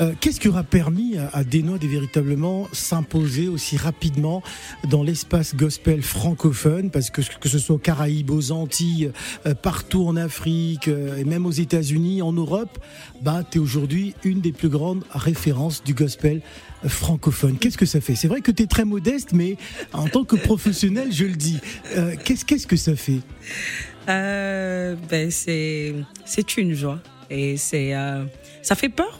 euh, 0.00 0.12
qu'est-ce 0.20 0.40
qui 0.40 0.48
aura 0.48 0.64
permis 0.64 1.05
à, 1.32 1.38
à 1.38 1.44
Denois 1.44 1.78
de 1.78 1.86
véritablement 1.86 2.68
s'imposer 2.72 3.48
aussi 3.48 3.76
rapidement 3.76 4.42
dans 4.88 5.02
l'espace 5.02 5.54
gospel 5.54 6.02
francophone 6.02 6.90
Parce 6.90 7.10
que 7.10 7.22
que 7.38 7.48
ce 7.48 7.58
soit 7.58 7.76
aux 7.76 7.78
Caraïbes, 7.78 8.30
aux 8.30 8.52
Antilles, 8.52 9.10
euh, 9.46 9.54
partout 9.54 10.06
en 10.06 10.16
Afrique, 10.16 10.88
euh, 10.88 11.16
et 11.16 11.24
même 11.24 11.46
aux 11.46 11.50
États-Unis, 11.50 12.22
en 12.22 12.32
Europe, 12.32 12.78
bah, 13.22 13.42
tu 13.48 13.58
es 13.58 13.60
aujourd'hui 13.60 14.14
une 14.24 14.40
des 14.40 14.52
plus 14.52 14.68
grandes 14.68 15.04
références 15.10 15.82
du 15.84 15.94
gospel 15.94 16.42
francophone. 16.86 17.58
Qu'est-ce 17.58 17.78
que 17.78 17.86
ça 17.86 18.00
fait? 18.00 18.14
C'est 18.14 18.28
vrai 18.28 18.40
que 18.40 18.50
tu 18.50 18.62
es 18.62 18.66
très 18.66 18.84
modeste, 18.84 19.32
mais 19.32 19.56
en 19.92 20.08
tant 20.08 20.24
que 20.24 20.36
professionnel, 20.36 21.12
je 21.12 21.24
le 21.24 21.34
dis. 21.34 21.58
Euh, 21.96 22.14
qu'est-ce, 22.24 22.44
qu'est-ce 22.44 22.66
que 22.66 22.76
ça 22.76 22.96
fait? 22.96 23.20
Ben 24.06 25.30
c'est 25.32 25.94
c'est 26.24 26.56
une 26.58 26.74
joie 26.74 27.00
et 27.28 27.56
c'est 27.56 27.92
ça 28.62 28.76
fait 28.76 28.88
peur. 28.88 29.18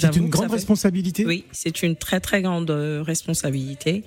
C'est 0.00 0.16
une 0.16 0.28
grande 0.28 0.50
responsabilité 0.52 1.24
Oui, 1.26 1.44
c'est 1.52 1.82
une 1.82 1.96
très 1.96 2.20
très 2.20 2.42
grande 2.42 2.70
euh, 2.70 3.02
responsabilité. 3.04 4.04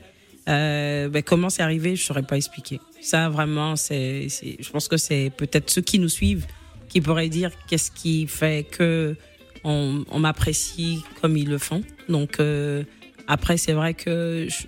Euh, 0.49 1.07
ben, 1.09 1.23
comment 1.23 1.49
c'est 1.49 1.63
arrivé, 1.63 1.95
je 1.95 2.03
saurais 2.03 2.23
pas 2.23 2.35
expliquer. 2.35 2.79
Ça 3.01 3.29
vraiment, 3.29 3.75
c'est, 3.75 4.27
c'est- 4.29 4.57
je 4.61 4.69
pense 4.71 4.87
que 4.87 4.97
c'est 4.97 5.31
peut-être 5.35 5.69
ceux 5.69 5.81
qui 5.81 5.99
nous 5.99 6.09
suivent 6.09 6.45
qui 6.89 6.99
pourraient 7.01 7.29
dire 7.29 7.51
qu'est-ce 7.67 7.91
qui 7.91 8.27
fait 8.27 8.65
que 8.69 9.15
on, 9.63 10.03
on 10.11 10.19
m'apprécie 10.19 10.99
comme 11.21 11.37
ils 11.37 11.47
le 11.49 11.57
font. 11.57 11.81
Donc 12.09 12.39
euh, 12.39 12.83
après, 13.27 13.55
c'est 13.57 13.71
vrai 13.73 13.93
que 13.93 14.47
je- 14.49 14.67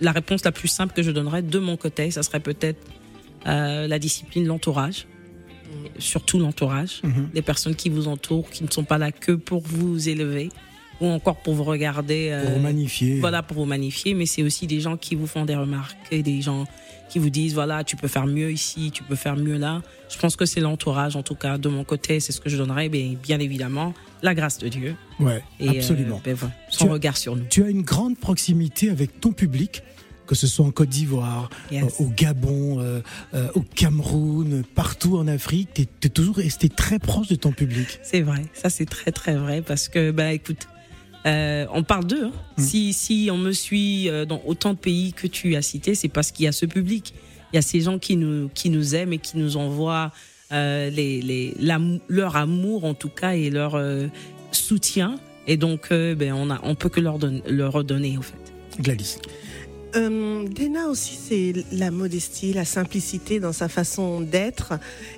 la 0.00 0.12
réponse 0.12 0.44
la 0.44 0.52
plus 0.52 0.68
simple 0.68 0.92
que 0.94 1.02
je 1.02 1.10
donnerais 1.10 1.42
de 1.42 1.58
mon 1.58 1.76
côté, 1.76 2.10
ça 2.10 2.22
serait 2.22 2.40
peut-être 2.40 2.80
euh, 3.46 3.86
la 3.88 3.98
discipline, 3.98 4.46
l'entourage, 4.46 5.06
surtout 5.98 6.38
l'entourage, 6.38 7.00
Mhm. 7.04 7.28
les 7.34 7.42
personnes 7.42 7.74
qui 7.74 7.88
vous 7.88 8.08
entourent, 8.08 8.50
qui 8.50 8.64
ne 8.64 8.70
sont 8.70 8.84
pas 8.84 8.98
là 8.98 9.12
que 9.12 9.32
pour 9.32 9.60
vous 9.62 10.08
élever 10.08 10.48
ou 11.00 11.06
encore 11.06 11.36
pour 11.36 11.54
vous 11.54 11.64
regarder. 11.64 12.28
euh, 12.30 12.44
Pour 12.52 12.60
magnifier. 12.60 13.18
voilà, 13.20 13.42
pour 13.42 13.56
vous 13.58 13.64
magnifier, 13.64 14.14
mais 14.14 14.26
c'est 14.26 14.42
aussi 14.42 14.66
des 14.66 14.80
gens 14.80 14.96
qui 14.96 15.14
vous 15.14 15.26
font 15.26 15.44
des 15.44 15.56
remarques 15.56 15.96
et 16.10 16.22
des 16.22 16.40
gens 16.42 16.66
qui 17.08 17.18
vous 17.18 17.28
disent 17.30 17.52
voilà, 17.54 17.84
tu 17.84 17.96
peux 17.96 18.08
faire 18.08 18.26
mieux 18.26 18.50
ici, 18.52 18.90
tu 18.90 19.02
peux 19.02 19.16
faire 19.16 19.36
mieux 19.36 19.58
là. 19.58 19.82
Je 20.08 20.16
pense 20.18 20.34
que 20.36 20.46
c'est 20.46 20.60
l'entourage, 20.60 21.14
en 21.16 21.22
tout 21.22 21.34
cas, 21.34 21.58
de 21.58 21.68
mon 21.68 21.84
côté, 21.84 22.20
c'est 22.20 22.32
ce 22.32 22.40
que 22.40 22.48
je 22.48 22.56
donnerais, 22.56 22.88
mais 22.88 23.16
bien 23.22 23.38
évidemment, 23.38 23.92
la 24.22 24.34
grâce 24.34 24.56
de 24.58 24.68
Dieu. 24.68 24.94
Ouais, 25.20 25.42
Et, 25.60 25.68
absolument. 25.68 26.16
euh, 26.16 26.20
ben 26.24 26.34
voilà, 26.34 26.54
son 26.70 26.84
Tu 26.86 26.90
as- 26.90 26.92
regard 26.94 27.16
sur 27.18 27.36
nous. 27.36 27.44
Tu 27.50 27.64
as 27.64 27.68
une 27.68 27.82
grande 27.82 28.16
proximité 28.16 28.88
avec 28.88 29.20
ton 29.20 29.32
public, 29.32 29.82
que 30.32 30.38
ce 30.38 30.46
soit 30.46 30.64
en 30.64 30.70
Côte 30.70 30.88
d'Ivoire, 30.88 31.50
Yes. 31.70 31.84
euh, 31.84 32.04
au 32.04 32.06
Gabon, 32.08 32.80
euh, 32.80 33.00
euh, 33.34 33.48
au 33.54 33.60
Cameroun, 33.60 34.62
partout 34.74 35.18
en 35.18 35.28
Afrique. 35.28 35.68
Tu 35.74 35.82
es, 35.82 36.08
toujours 36.08 36.36
resté 36.36 36.70
très 36.70 36.98
proche 36.98 37.28
de 37.28 37.34
ton 37.34 37.52
public. 37.52 37.98
C'est 38.02 38.22
vrai, 38.22 38.42
ça 38.54 38.70
c'est 38.70 38.86
très 38.86 39.12
très 39.12 39.34
vrai 39.36 39.60
parce 39.60 39.88
que 39.90 40.10
bah 40.10 40.32
écoute, 40.32 40.68
euh, 41.26 41.66
on 41.74 41.82
parle 41.82 42.06
d'eux. 42.06 42.24
hein. 42.24 42.32
Mm. 42.56 42.62
Si 42.62 42.92
si 42.94 43.28
on 43.30 43.36
me 43.36 43.52
suit 43.52 44.08
dans 44.26 44.40
autant 44.46 44.72
de 44.72 44.78
pays 44.78 45.12
que 45.12 45.26
tu 45.26 45.54
as 45.54 45.60
cités, 45.62 45.94
c'est 45.94 46.08
parce 46.08 46.30
qu'il 46.32 46.46
y 46.46 46.48
a 46.48 46.52
ce 46.52 46.64
public, 46.64 47.12
il 47.52 47.56
y 47.56 47.58
a 47.58 47.62
ces 47.62 47.82
gens 47.82 47.98
qui 47.98 48.16
nous 48.16 48.48
qui 48.54 48.70
nous 48.70 48.94
aiment 48.94 49.12
et 49.12 49.18
qui 49.18 49.36
nous 49.36 49.58
envoient 49.58 50.12
les 50.50 51.20
les 51.20 51.54
l'am- 51.60 52.00
leur 52.08 52.36
amour 52.36 52.84
en 52.86 52.94
tout 52.94 53.10
cas 53.10 53.32
et 53.34 53.50
leur 53.50 53.78
soutien 54.50 55.16
et 55.46 55.56
donc 55.58 55.90
ben 55.90 56.32
on 56.32 56.50
a 56.50 56.58
on 56.62 56.74
peut 56.74 56.88
que 56.88 57.00
leur 57.00 57.18
donner, 57.18 57.42
leur 57.48 57.72
redonner 57.74 58.16
en 58.16 58.22
fait. 58.22 58.38
Gladys. 58.80 59.18
Euh, 59.94 60.48
Dena 60.48 60.86
aussi, 60.88 61.18
c'est 61.28 61.52
la 61.72 61.90
modestie, 61.90 62.52
la 62.52 62.64
simplicité 62.64 63.40
dans 63.40 63.52
sa 63.52 63.68
façon 63.68 64.20
d'être 64.20 64.74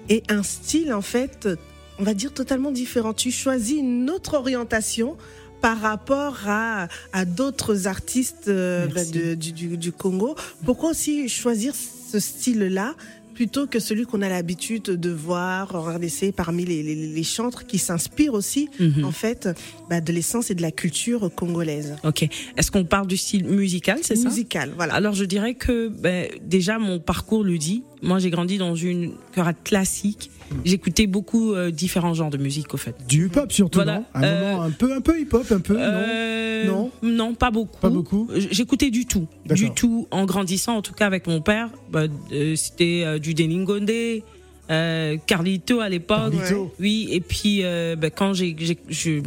et 0.09 0.23
un 0.29 0.43
style, 0.43 0.93
en 0.93 1.03
fait, 1.03 1.49
on 1.99 2.03
va 2.05 2.15
dire 2.15 2.33
totalement 2.33 2.73
différent. 2.73 3.13
Tu 3.15 3.31
choisis 3.31 3.79
une 3.79 4.11
autre 4.11 4.35
orientation 4.35 5.17
par 5.61 5.81
rapport 5.81 6.39
à, 6.47 6.89
à 7.13 7.25
d'autres 7.25 7.87
artistes 7.87 8.49
euh, 8.49 8.87
bah, 8.89 9.05
de- 9.05 9.35
du, 9.35 9.53
du- 9.53 9.77
du 9.79 9.93
Congo. 9.93 10.35
Pourquoi 10.65 10.91
aussi 10.91 11.29
choisir 11.29 11.73
ce 11.75 12.19
style-là 12.19 12.95
plutôt 13.35 13.67
que 13.67 13.79
celui 13.81 14.05
qu'on 14.05 14.23
a 14.23 14.29
l'habitude 14.29 14.85
de 14.85 15.11
voir 15.11 15.75
en 15.75 15.83
RDC 15.83 16.33
parmi 16.35 16.65
les, 16.65 16.83
les, 16.83 16.95
les 16.95 17.23
chantres 17.23 17.67
qui 17.67 17.79
s'inspirent 17.79 18.35
aussi, 18.35 18.69
Mhm. 18.81 19.05
en 19.05 19.13
fait, 19.13 19.49
bah, 19.91 20.01
de 20.01 20.13
l'essence 20.13 20.51
et 20.51 20.55
de 20.55 20.63
la 20.63 20.71
culture 20.71 21.31
congolaise. 21.35 21.97
Ok. 22.05 22.23
Est-ce 22.57 22.71
qu'on 22.71 22.85
parle 22.85 23.07
du 23.07 23.17
style 23.17 23.45
musical, 23.45 23.99
c'est 24.03 24.17
ça? 24.17 24.29
Musical, 24.29 24.73
voilà. 24.77 24.95
Alors 24.95 25.15
je 25.15 25.25
dirais 25.25 25.55
que 25.55 25.89
ben, 25.89 26.29
déjà 26.43 26.79
mon 26.79 26.99
parcours 27.01 27.45
le 27.45 27.59
dit. 27.59 27.83
Moi 28.05 28.19
j'ai 28.19 28.31
grandi 28.31 28.59
dans 28.59 28.75
une 28.77 29.13
chorale 29.35 29.55
classique. 29.65 30.31
J'écoutais 30.65 31.07
beaucoup 31.07 31.55
euh, 31.55 31.71
différents 31.71 32.13
genres 32.15 32.31
de 32.31 32.37
musique 32.37 32.75
au 32.75 32.77
fait. 32.77 32.95
Du 33.09 33.27
hip-hop 33.27 33.51
surtout, 33.51 33.79
Voilà. 33.79 34.01
non? 34.01 34.05
Un 34.15 34.23
Euh, 34.23 34.41
moment 34.53 34.63
un 34.63 34.71
peu, 34.71 34.93
un 34.95 35.01
peu 35.01 35.19
hip-hop, 35.19 35.51
un 35.51 35.59
peu, 35.61 35.75
non? 35.75 35.81
Euh, 35.83 36.67
Non? 36.67 36.91
non, 37.03 37.35
pas 37.35 37.51
beaucoup. 37.51 37.81
Pas 37.81 37.89
beaucoup? 37.89 38.29
J'écoutais 38.51 38.91
du 38.91 39.07
tout, 39.07 39.27
du 39.47 39.71
tout. 39.73 40.07
En 40.11 40.27
grandissant, 40.27 40.77
en 40.77 40.83
tout 40.83 40.93
cas 40.93 41.07
avec 41.07 41.27
mon 41.27 41.41
père, 41.41 41.71
bah, 41.91 42.05
c'était 42.57 43.19
du 43.19 43.33
Deningonde, 43.35 43.91
euh, 44.71 45.17
Carlito 45.27 45.81
à 45.81 45.89
l'époque. 45.89 46.33
Carlito. 46.33 46.73
Oui, 46.79 47.09
et 47.11 47.21
puis 47.21 47.63
bah, 47.99 48.11
quand 48.11 48.35
j'ai, 48.35 48.55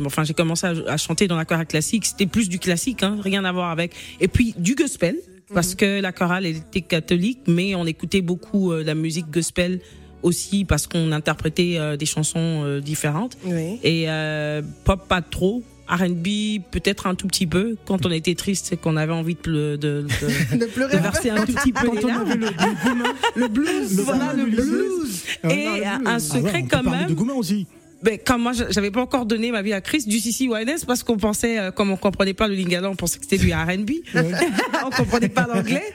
enfin, 0.05 0.23
j'ai 0.23 0.33
commencé 0.35 0.67
à, 0.67 0.73
à 0.87 0.97
chanter 0.97 1.27
dans 1.27 1.35
la 1.37 1.45
chorale 1.45 1.65
classique, 1.67 2.05
c'était 2.05 2.27
plus 2.27 2.47
du 2.47 2.59
classique, 2.59 3.01
hein, 3.03 3.17
rien 3.21 3.43
à 3.43 3.51
voir 3.51 3.71
avec. 3.71 3.93
Et 4.21 4.27
puis 4.27 4.53
du 4.57 4.75
gospel, 4.75 5.15
parce 5.53 5.75
que 5.75 6.01
la 6.01 6.11
chorale 6.11 6.45
elle 6.45 6.57
était 6.57 6.81
catholique, 6.81 7.39
mais 7.47 7.75
on 7.75 7.85
écoutait 7.85 8.21
beaucoup 8.21 8.71
euh, 8.71 8.83
la 8.83 8.95
musique 8.95 9.29
gospel 9.31 9.79
aussi 10.23 10.65
parce 10.65 10.87
qu'on 10.87 11.11
interprétait 11.11 11.75
euh, 11.77 11.95
des 11.97 12.05
chansons 12.05 12.63
euh, 12.65 12.79
différentes. 12.81 13.37
Oui. 13.45 13.79
Et 13.83 14.05
euh, 14.09 14.61
pop 14.83 15.07
pas 15.07 15.21
trop. 15.21 15.63
R&B 15.89 16.59
peut-être 16.69 17.07
un 17.07 17.15
tout 17.15 17.27
petit 17.27 17.47
peu. 17.47 17.77
Quand 17.85 18.05
on 18.05 18.11
était 18.11 18.35
triste, 18.35 18.65
c'est 18.67 18.75
qu'on 18.75 18.97
avait 18.97 19.13
envie 19.13 19.37
de, 19.41 19.77
de, 19.77 19.77
de, 19.77 20.57
de 20.57 20.65
pleurer 20.65 20.97
de 20.97 21.01
verser 21.01 21.29
un 21.29 21.45
tout 21.45 21.53
petit 21.53 21.71
peu 21.71 21.87
Quand 21.87 22.03
on 22.03 22.07
larmes. 22.07 22.29
avait 22.29 22.35
le, 22.35 22.47
le 22.47 22.83
Goumin, 22.83 23.13
le 23.37 23.47
blues 23.47 23.95
le 23.97 24.03
Voilà, 24.03 24.33
le 24.33 24.45
blues. 24.47 24.65
blues. 24.69 25.23
Ah, 25.43 25.53
Et 25.53 25.63
non, 25.65 25.75
le 25.77 25.85
un- 25.85 25.97
blues. 25.99 26.07
un 26.09 26.19
secret 26.19 26.41
Ah 26.41 26.51
ouais, 26.51 26.59
on 26.63 26.67
peut 26.67 26.75
quand 26.83 26.91
même. 26.91 27.07
de 27.07 27.13
Goumin 27.13 27.33
aussi. 27.35 27.67
Ben, 28.03 28.19
quand 28.23 28.37
moi, 28.37 28.51
j'avais 28.69 28.91
pas 28.91 29.01
encore 29.01 29.25
donné 29.25 29.51
ma 29.51 29.61
vie 29.61 29.73
à 29.73 29.81
Christ 29.81 30.07
du 30.07 30.19
Sissi 30.19 30.47
Wildness 30.47 30.85
parce 30.85 31.03
qu'on 31.03 31.17
pensait, 31.17 31.57
euh, 31.57 31.71
comme 31.71 31.89
on 31.89 31.97
comprenait 31.97 32.35
pas 32.35 32.47
le 32.47 32.53
lingala, 32.53 32.89
on 32.89 32.95
pensait 32.95 33.17
que 33.17 33.25
c'était 33.27 33.43
du 33.43 33.51
R&B. 33.51 33.91
on 34.85 34.89
comprenait 34.91 35.29
pas 35.29 35.47
l'anglais. 35.47 35.93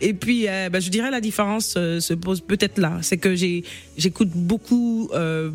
Et 0.00 0.14
puis, 0.14 0.48
euh, 0.48 0.68
ben, 0.68 0.80
je 0.80 0.90
dirais 0.90 1.10
la 1.10 1.20
différence 1.20 1.74
euh, 1.76 2.00
se 2.00 2.14
pose 2.14 2.40
peut-être 2.40 2.78
là. 2.78 2.98
C'est 3.02 3.18
que 3.18 3.36
j'ai, 3.36 3.62
j'écoute 3.96 4.30
beaucoup, 4.34 5.08
euh, 5.14 5.50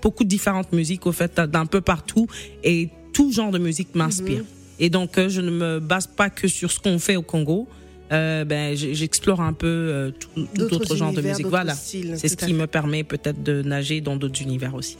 beaucoup 0.00 0.24
de 0.24 0.28
différentes 0.28 0.72
musiques 0.72 1.06
au 1.06 1.12
fait 1.12 1.38
d'un 1.38 1.66
peu 1.66 1.82
partout 1.82 2.26
et 2.64 2.88
tout 3.12 3.32
genre 3.32 3.50
de 3.50 3.58
musique 3.58 3.94
m'inspire. 3.94 4.44
Et 4.78 4.88
donc, 4.88 5.18
je 5.28 5.40
ne 5.40 5.50
me 5.50 5.78
base 5.78 6.06
pas 6.06 6.30
que 6.30 6.48
sur 6.48 6.70
ce 6.70 6.80
qu'on 6.80 6.98
fait 6.98 7.16
au 7.16 7.22
Congo. 7.22 7.68
Euh, 8.12 8.44
ben, 8.44 8.76
j'explore 8.76 9.40
un 9.40 9.52
peu 9.52 9.66
euh, 9.66 10.10
D'autres 10.54 10.76
autre 10.76 10.96
genre 10.96 11.12
de 11.12 11.22
musique. 11.22 11.46
Voilà. 11.46 11.74
C'est 11.74 12.28
ce 12.28 12.36
qui 12.36 12.52
me 12.52 12.66
permet 12.66 13.04
peut-être 13.04 13.42
de 13.42 13.62
nager 13.62 14.00
dans 14.00 14.16
d'autres 14.16 14.42
univers 14.42 14.74
aussi. 14.74 14.96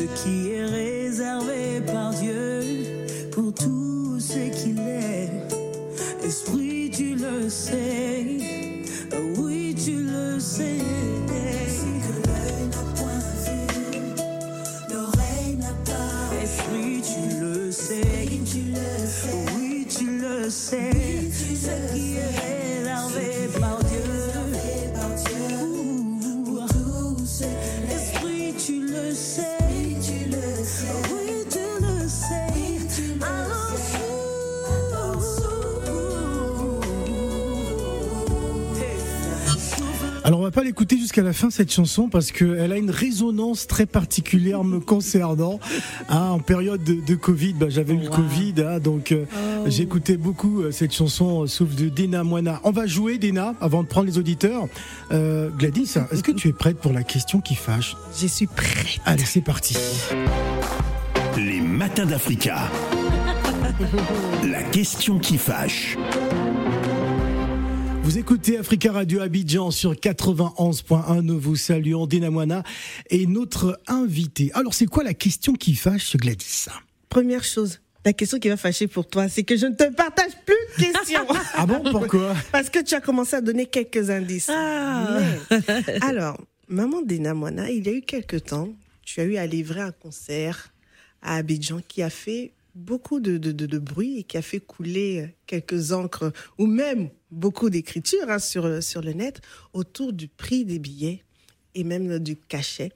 Ce 0.00 0.06
qui 0.06 0.39
fin 41.40 41.48
cette 41.48 41.72
chanson 41.72 42.10
parce 42.10 42.32
qu'elle 42.32 42.70
a 42.70 42.76
une 42.76 42.90
résonance 42.90 43.66
très 43.66 43.86
particulière 43.86 44.62
me 44.62 44.78
concernant. 44.78 45.58
Ah, 46.10 46.32
en 46.32 46.38
période 46.38 46.84
de, 46.84 47.00
de 47.00 47.14
Covid, 47.14 47.54
bah, 47.54 47.66
j'avais 47.70 47.94
eu 47.94 47.98
le. 47.98 48.10
Covid, 48.10 48.54
hein, 48.58 48.78
donc 48.78 49.12
euh, 49.12 49.24
j'écoutais 49.66 50.18
beaucoup 50.18 50.60
euh, 50.60 50.70
cette 50.70 50.92
chanson 50.92 51.44
euh, 51.44 51.46
Souffle 51.46 51.76
de 51.76 51.88
Dena 51.88 52.24
Moana. 52.24 52.60
On 52.62 52.72
va 52.72 52.86
jouer 52.86 53.16
Dena 53.16 53.54
avant 53.62 53.82
de 53.82 53.88
prendre 53.88 54.06
les 54.06 54.18
auditeurs. 54.18 54.68
Euh, 55.12 55.48
Gladys, 55.48 55.94
est-ce 56.12 56.22
que 56.22 56.32
tu 56.32 56.48
es 56.48 56.52
prête 56.52 56.76
pour 56.76 56.92
la 56.92 57.04
question 57.04 57.40
qui 57.40 57.54
fâche? 57.54 57.96
Je 58.20 58.26
suis 58.26 58.46
prête. 58.46 59.00
Allez, 59.06 59.24
c'est 59.24 59.40
parti. 59.40 59.78
Les 61.38 61.62
matins 61.62 62.04
d'Africa. 62.04 62.68
La 64.44 64.62
question 64.62 65.18
qui 65.18 65.38
fâche. 65.38 65.96
Vous 68.10 68.18
écoutez 68.18 68.58
Africa 68.58 68.90
Radio 68.90 69.20
Abidjan 69.20 69.70
sur 69.70 69.92
91.1. 69.92 71.20
Nous 71.20 71.38
vous 71.38 71.54
saluons 71.54 72.08
Dena 72.08 72.28
Moana 72.28 72.64
et 73.08 73.24
notre 73.24 73.80
invité. 73.86 74.50
Alors 74.54 74.74
c'est 74.74 74.86
quoi 74.86 75.04
la 75.04 75.14
question 75.14 75.52
qui 75.52 75.76
fâche 75.76 76.16
Gladys? 76.16 76.66
Première 77.08 77.44
chose, 77.44 77.78
la 78.04 78.12
question 78.12 78.40
qui 78.40 78.48
va 78.48 78.56
fâcher 78.56 78.88
pour 78.88 79.06
toi, 79.06 79.28
c'est 79.28 79.44
que 79.44 79.56
je 79.56 79.66
ne 79.66 79.76
te 79.76 79.84
partage 79.94 80.32
plus 80.44 80.56
de 80.84 80.90
questions. 80.92 81.24
Ah 81.54 81.66
bon, 81.66 81.84
pourquoi? 81.88 82.34
Parce 82.50 82.68
que 82.68 82.82
tu 82.82 82.96
as 82.96 83.00
commencé 83.00 83.36
à 83.36 83.40
donner 83.40 83.66
quelques 83.66 84.10
indices. 84.10 84.50
Ah. 84.52 85.20
Mais- 85.48 86.02
alors, 86.02 86.36
maman 86.66 87.02
Dena 87.02 87.32
Moana, 87.32 87.70
il 87.70 87.86
y 87.86 87.90
a 87.90 87.92
eu 87.92 88.02
quelques 88.02 88.42
temps, 88.46 88.70
tu 89.04 89.20
as 89.20 89.24
eu 89.24 89.36
à 89.36 89.46
livrer 89.46 89.82
un 89.82 89.92
concert 89.92 90.72
à 91.22 91.36
Abidjan 91.36 91.80
qui 91.86 92.02
a 92.02 92.10
fait 92.10 92.50
beaucoup 92.74 93.20
de, 93.20 93.38
de, 93.38 93.52
de- 93.52 93.66
de 93.66 93.78
bruit 93.78 94.18
et 94.18 94.22
qui 94.24 94.36
a 94.36 94.42
fait 94.42 94.60
couler 94.60 95.34
quelques 95.46 95.92
encres 95.92 96.32
ou 96.58 96.66
même 96.66 97.10
beaucoup 97.30 97.70
d'écriture 97.70 98.28
hein, 98.28 98.38
sur, 98.38 98.82
sur 98.82 99.00
le 99.02 99.12
net 99.12 99.40
autour 99.72 100.12
du 100.12 100.28
prix 100.28 100.64
des 100.64 100.78
billets 100.78 101.22
et 101.74 101.84
même 101.84 102.18
du 102.18 102.36
cachet. 102.36 102.90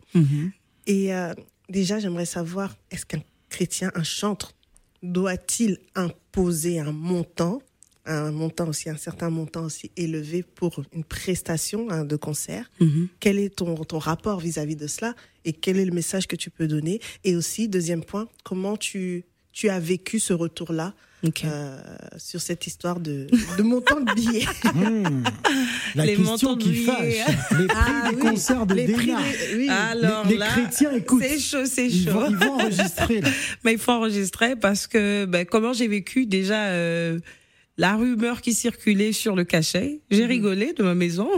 Et 0.87 1.15
euh, 1.15 1.33
déjà, 1.69 1.99
j'aimerais 1.99 2.27
savoir, 2.27 2.77
est-ce 2.91 3.07
qu'un 3.07 3.23
chrétien, 3.49 3.91
un 3.95 4.03
chantre, 4.03 4.55
doit-il 5.03 5.79
imposer 5.95 6.79
un 6.81 6.93
montant, 6.93 7.63
un 8.07 8.33
montant 8.33 8.69
aussi, 8.69 8.91
un 8.91 8.97
certain 8.97 9.31
montant 9.31 9.65
aussi 9.65 9.91
élevé 9.97 10.43
pour 10.43 10.83
une 10.93 11.05
prestation 11.05 11.89
hein, 11.91 12.05
de 12.05 12.17
concert? 12.17 12.71
Mhm. 12.81 13.09
Quel 13.21 13.39
est 13.39 13.55
ton, 13.57 13.77
ton 13.85 13.99
rapport 13.99 14.41
vis-à-vis 14.41 14.77
de 14.77 14.87
cela 14.87 15.15
et 15.45 15.53
quel 15.53 15.79
est 15.79 15.85
le 15.85 15.93
message 15.93 16.27
que 16.27 16.37
tu 16.37 16.51
peux 16.51 16.67
donner? 16.67 17.01
Et 17.23 17.37
aussi, 17.37 17.69
deuxième 17.69 18.03
point, 18.05 18.29
comment 18.43 18.77
tu, 18.77 19.25
tu 19.55 19.69
as 19.71 19.79
vécu 19.81 20.19
ce 20.19 20.33
retour-là 20.35 20.93
euh, 21.45 21.79
sur 22.19 22.43
cette 22.43 22.67
histoire 22.67 23.01
de, 23.01 23.29
de 23.57 23.63
montant 23.63 23.99
de 24.01 24.13
billets 24.13 24.45
Hmm. 24.75 25.23
La 25.95 26.05
Les 26.05 26.17
question 26.17 26.33
montants 26.33 26.57
de 26.57 26.63
qui 26.63 26.71
billets. 26.71 26.85
fâche. 26.85 27.37
Les 27.59 27.67
prix 27.67 27.77
Ah 27.77 28.11
des 28.11 28.17
oui, 28.17 28.21
concerts 28.23 28.67
de 28.67 28.75
les 28.75 28.93
prix 28.93 29.07
des- 29.07 29.57
oui. 29.57 29.69
Alors 29.71 30.25
les, 30.27 30.33
les 30.33 30.37
là, 30.39 30.49
chrétiens 30.49 30.93
écoutent. 30.93 31.23
c'est 31.23 31.39
chaud, 31.39 31.65
c'est 31.65 31.87
Ils 31.87 32.05
chaud. 32.05 32.11
vont, 32.13 32.29
ils 32.29 32.37
vont 32.37 32.53
enregistrer. 32.61 33.21
là. 33.23 33.29
Mais 33.65 33.73
il 33.73 33.79
faut 33.79 33.93
enregistrer 33.93 34.57
parce 34.57 34.87
que 34.87 35.25
ben, 35.25 35.47
comment 35.47 35.73
j'ai 35.73 35.89
vécu 35.89 36.27
déjà 36.27 36.65
euh, 36.67 37.21
la 37.79 37.95
rumeur 37.97 38.41
qui 38.43 38.53
circulait 38.53 39.13
sur 39.13 39.35
le 39.37 39.45
cachet. 39.45 40.01
J'ai 40.11 40.27
rigolé 40.27 40.73
de 40.75 40.83
ma 40.83 40.95
maison 40.95 41.31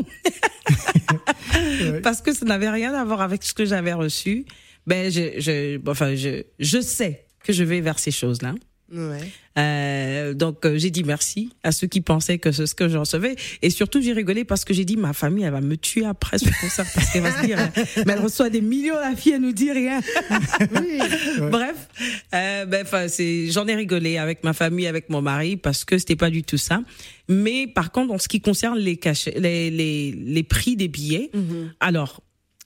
parce 2.02 2.22
que 2.22 2.32
ça 2.34 2.44
n'avait 2.44 2.70
rien 2.70 2.92
à 2.94 3.04
voir 3.04 3.20
avec 3.20 3.42
ce 3.42 3.54
que 3.54 3.64
j'avais 3.64 3.92
reçu. 3.92 4.46
Ben 4.86 5.10
je, 5.12 5.38
je, 5.38 5.78
enfin 5.90 6.14
je, 6.14 6.44
je 6.58 6.80
sais 6.80 7.25
que 7.46 7.52
je 7.52 7.64
vais 7.64 7.80
vers 7.80 7.98
ces 7.98 8.10
choses-là. 8.10 8.54
Ouais. 8.92 9.32
Euh, 9.58 10.32
donc 10.32 10.64
euh, 10.64 10.78
j'ai 10.78 10.90
dit 10.90 11.02
merci 11.02 11.50
à 11.64 11.72
ceux 11.72 11.88
qui 11.88 12.00
pensaient 12.00 12.38
que 12.38 12.52
c'est 12.52 12.66
ce 12.66 12.74
que 12.74 12.88
je 12.88 12.96
recevais. 12.96 13.34
Et 13.60 13.70
surtout 13.70 14.00
j'ai 14.00 14.12
rigolé 14.12 14.44
parce 14.44 14.64
que 14.64 14.72
j'ai 14.72 14.84
dit 14.84 14.96
ma 14.96 15.12
famille 15.12 15.42
elle 15.42 15.52
va 15.52 15.60
me 15.60 15.76
tuer 15.76 16.04
après 16.04 16.38
ce 16.38 16.44
concert 16.60 16.86
parce 16.94 17.10
qu'elle 17.10 17.22
va 17.22 17.32
se 17.36 17.44
dire 17.44 17.58
euh, 17.58 17.82
mais 18.06 18.12
elle 18.12 18.20
reçoit 18.20 18.48
des 18.48 18.60
millions 18.60 18.94
la 18.94 19.16
fille 19.16 19.32
elle 19.32 19.40
nous 19.40 19.52
dit 19.52 19.72
rien. 19.72 20.00
Bref 21.50 21.88
euh, 22.32 22.64
ben 22.66 22.82
enfin 22.84 23.08
c'est 23.08 23.50
j'en 23.50 23.66
ai 23.66 23.74
rigolé 23.74 24.18
avec 24.18 24.44
ma 24.44 24.52
famille 24.52 24.86
avec 24.86 25.10
mon 25.10 25.20
mari 25.20 25.56
parce 25.56 25.84
que 25.84 25.98
c'était 25.98 26.14
pas 26.14 26.30
du 26.30 26.44
tout 26.44 26.58
ça. 26.58 26.82
Mais 27.28 27.66
par 27.66 27.90
contre 27.90 28.14
en 28.14 28.18
ce 28.18 28.28
qui 28.28 28.40
concerne 28.40 28.78
les 28.78 28.98
cachets 28.98 29.34
les 29.36 29.70
les, 29.70 30.12
les 30.12 30.42
prix 30.44 30.76
des 30.76 30.88
billets 30.88 31.32
alors 31.80 32.20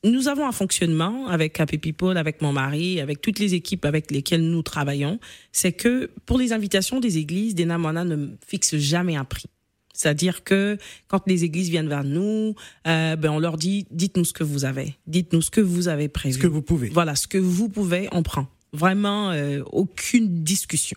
nous 0.05 0.29
avons 0.29 0.47
un 0.47 0.53
fonctionnement 0.53 1.27
avec 1.29 1.61
Happy 1.61 1.79
People, 1.79 2.17
avec 2.17 2.41
mon 2.41 2.53
mari, 2.53 3.01
avec 3.01 3.21
toutes 3.21 3.39
les 3.39 3.55
équipes 3.55 3.85
avec 3.85 4.11
lesquelles 4.11 4.43
nous 4.43 4.63
travaillons. 4.63 5.19
C'est 5.53 5.73
que 5.73 6.11
pour 6.25 6.39
les 6.39 6.53
invitations 6.53 7.01
des 7.01 7.19
églises, 7.19 7.55
des 7.55 7.67
Namana 7.67 8.05
ne 8.05 8.29
fixent 8.47 8.77
jamais 8.77 9.17
un 9.17 9.25
prix. 9.25 9.47
C'est-à-dire 9.93 10.45
que 10.45 10.79
quand 11.09 11.27
les 11.27 11.45
églises 11.45 11.69
viennent 11.69 11.89
vers 11.89 12.05
nous, 12.05 12.55
euh, 12.87 13.17
ben 13.17 13.31
on 13.31 13.39
leur 13.39 13.59
dit 13.59 13.87
dites-nous 13.91 14.25
ce 14.25 14.33
que 14.33 14.45
vous 14.45 14.65
avez, 14.65 14.97
dites-nous 15.07 15.43
ce 15.43 15.51
que 15.51 15.61
vous 15.61 15.89
avez 15.89 16.09
prévu. 16.09 16.35
Ce 16.35 16.39
que 16.39 16.47
vous 16.47 16.63
pouvez. 16.63 16.89
Voilà, 16.89 17.15
ce 17.15 17.27
que 17.27 17.37
vous 17.37 17.69
pouvez, 17.69 18.09
on 18.13 18.23
prend. 18.23 18.47
Vraiment, 18.73 19.33
euh, 19.33 19.63
aucune 19.67 20.43
discussion. 20.43 20.97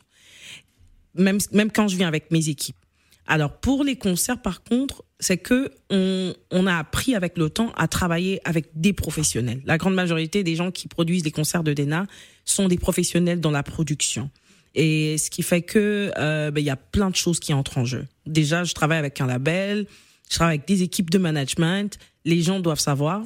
Même, 1.15 1.39
même 1.51 1.71
quand 1.71 1.89
je 1.89 1.97
viens 1.97 2.07
avec 2.07 2.31
mes 2.31 2.47
équipes. 2.47 2.77
Alors, 3.25 3.57
pour 3.59 3.83
les 3.83 3.95
concerts, 3.95 4.41
par 4.41 4.63
contre, 4.63 5.03
c'est 5.19 5.37
que 5.37 5.71
on, 5.89 6.33
on 6.51 6.67
a 6.67 6.75
appris 6.75 7.15
avec 7.15 7.37
le 7.37 7.49
temps 7.49 7.71
à 7.77 7.87
travailler 7.87 8.41
avec 8.43 8.67
des 8.75 8.93
professionnels. 8.93 9.61
La 9.65 9.77
grande 9.77 9.95
majorité 9.95 10.43
des 10.43 10.55
gens 10.55 10.71
qui 10.71 10.87
produisent 10.87 11.23
les 11.23 11.31
concerts 11.31 11.63
de 11.63 11.73
Dena 11.73 12.05
sont 12.43 12.67
des 12.67 12.77
professionnels 12.77 13.39
dans 13.39 13.51
la 13.51 13.63
production. 13.63 14.29
Et 14.75 15.17
ce 15.17 15.29
qui 15.29 15.43
fait 15.43 15.61
que 15.61 16.11
euh, 16.17 16.51
ben, 16.51 16.59
il 16.59 16.65
y 16.65 16.71
a 16.71 16.75
plein 16.75 17.09
de 17.09 17.15
choses 17.15 17.39
qui 17.39 17.53
entrent 17.53 17.77
en 17.77 17.85
jeu. 17.85 18.05
Déjà, 18.25 18.63
je 18.63 18.73
travaille 18.73 18.97
avec 18.97 19.21
un 19.21 19.27
label, 19.27 19.85
je 20.29 20.35
travaille 20.35 20.55
avec 20.55 20.67
des 20.67 20.81
équipes 20.81 21.09
de 21.09 21.17
management. 21.17 21.97
Les 22.25 22.41
gens 22.41 22.59
doivent 22.59 22.79
savoir. 22.79 23.23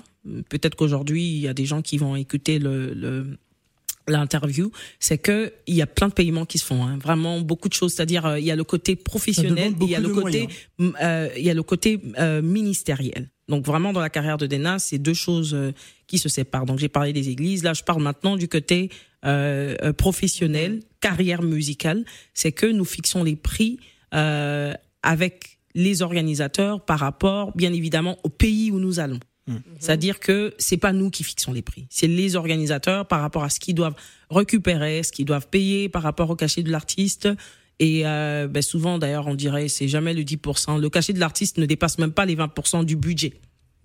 Peut-être 0.49 0.75
qu'aujourd'hui, 0.75 1.23
il 1.23 1.39
y 1.39 1.47
a 1.47 1.53
des 1.53 1.65
gens 1.65 1.81
qui 1.81 1.97
vont 1.97 2.15
écouter 2.15 2.59
le, 2.59 2.93
le 2.93 3.37
l'interview, 4.07 4.71
c'est 4.99 5.17
que 5.17 5.53
il 5.67 5.75
y 5.75 5.81
a 5.81 5.87
plein 5.87 6.07
de 6.07 6.13
paiements 6.13 6.45
qui 6.45 6.57
se 6.57 6.65
font, 6.65 6.83
hein. 6.85 6.97
vraiment 7.01 7.39
beaucoup 7.41 7.69
de 7.69 7.73
choses. 7.73 7.93
C'est-à-dire, 7.93 8.25
euh, 8.25 8.39
il 8.39 8.45
y 8.45 8.51
a 8.51 8.55
le 8.55 8.63
côté 8.63 8.95
professionnel, 8.95 9.73
il 9.81 9.89
y 9.89 9.95
a 9.95 9.99
le 9.99 10.09
côté, 10.09 10.47
euh, 10.81 11.29
il 11.37 11.43
y 11.43 11.49
a 11.49 11.53
le 11.53 11.63
côté 11.63 12.01
euh, 12.19 12.41
ministériel. 12.41 13.29
Donc 13.47 13.65
vraiment 13.65 13.93
dans 13.93 14.01
la 14.01 14.09
carrière 14.09 14.37
de 14.37 14.45
Dena, 14.45 14.79
c'est 14.79 14.97
deux 14.97 15.13
choses 15.13 15.53
euh, 15.53 15.71
qui 16.07 16.17
se 16.17 16.29
séparent. 16.29 16.65
Donc 16.65 16.79
j'ai 16.79 16.89
parlé 16.89 17.13
des 17.13 17.29
églises, 17.29 17.63
là 17.63 17.73
je 17.73 17.83
parle 17.83 18.01
maintenant 18.01 18.35
du 18.35 18.47
côté 18.47 18.89
professionnel, 19.97 20.79
carrière 21.01 21.41
musicale. 21.41 22.05
C'est 22.33 22.53
que 22.53 22.65
nous 22.65 22.85
fixons 22.85 23.25
les 23.25 23.35
prix 23.35 23.77
euh, 24.13 24.73
avec 25.03 25.59
les 25.75 26.01
organisateurs 26.01 26.83
par 26.83 26.99
rapport, 26.99 27.55
bien 27.55 27.71
évidemment, 27.71 28.17
au 28.23 28.29
pays 28.29 28.71
où 28.71 28.79
nous 28.79 28.99
allons. 28.99 29.19
C'est-à-dire 29.79 30.19
que 30.19 30.53
c'est 30.57 30.77
pas 30.77 30.91
nous 30.91 31.09
qui 31.09 31.23
fixons 31.23 31.53
les 31.53 31.61
prix, 31.61 31.87
c'est 31.89 32.07
les 32.07 32.35
organisateurs 32.35 33.07
par 33.07 33.21
rapport 33.21 33.43
à 33.43 33.49
ce 33.49 33.59
qu'ils 33.59 33.75
doivent 33.75 33.95
récupérer, 34.29 35.03
ce 35.03 35.11
qu'ils 35.11 35.25
doivent 35.25 35.47
payer 35.47 35.87
par 35.87 36.03
rapport 36.03 36.29
au 36.29 36.35
cachet 36.35 36.63
de 36.63 36.71
l'artiste. 36.71 37.29
Et 37.79 38.01
euh, 38.05 38.47
ben 38.47 38.61
souvent, 38.61 38.97
d'ailleurs, 38.97 39.27
on 39.27 39.35
dirait 39.35 39.67
c'est 39.67 39.87
jamais 39.87 40.13
le 40.13 40.23
10%. 40.23 40.81
Le 40.81 40.89
cachet 40.89 41.13
de 41.13 41.19
l'artiste 41.19 41.57
ne 41.59 41.65
dépasse 41.65 41.97
même 41.97 42.11
pas 42.11 42.25
les 42.25 42.35
20% 42.35 42.83
du 42.83 42.95
budget 42.95 43.33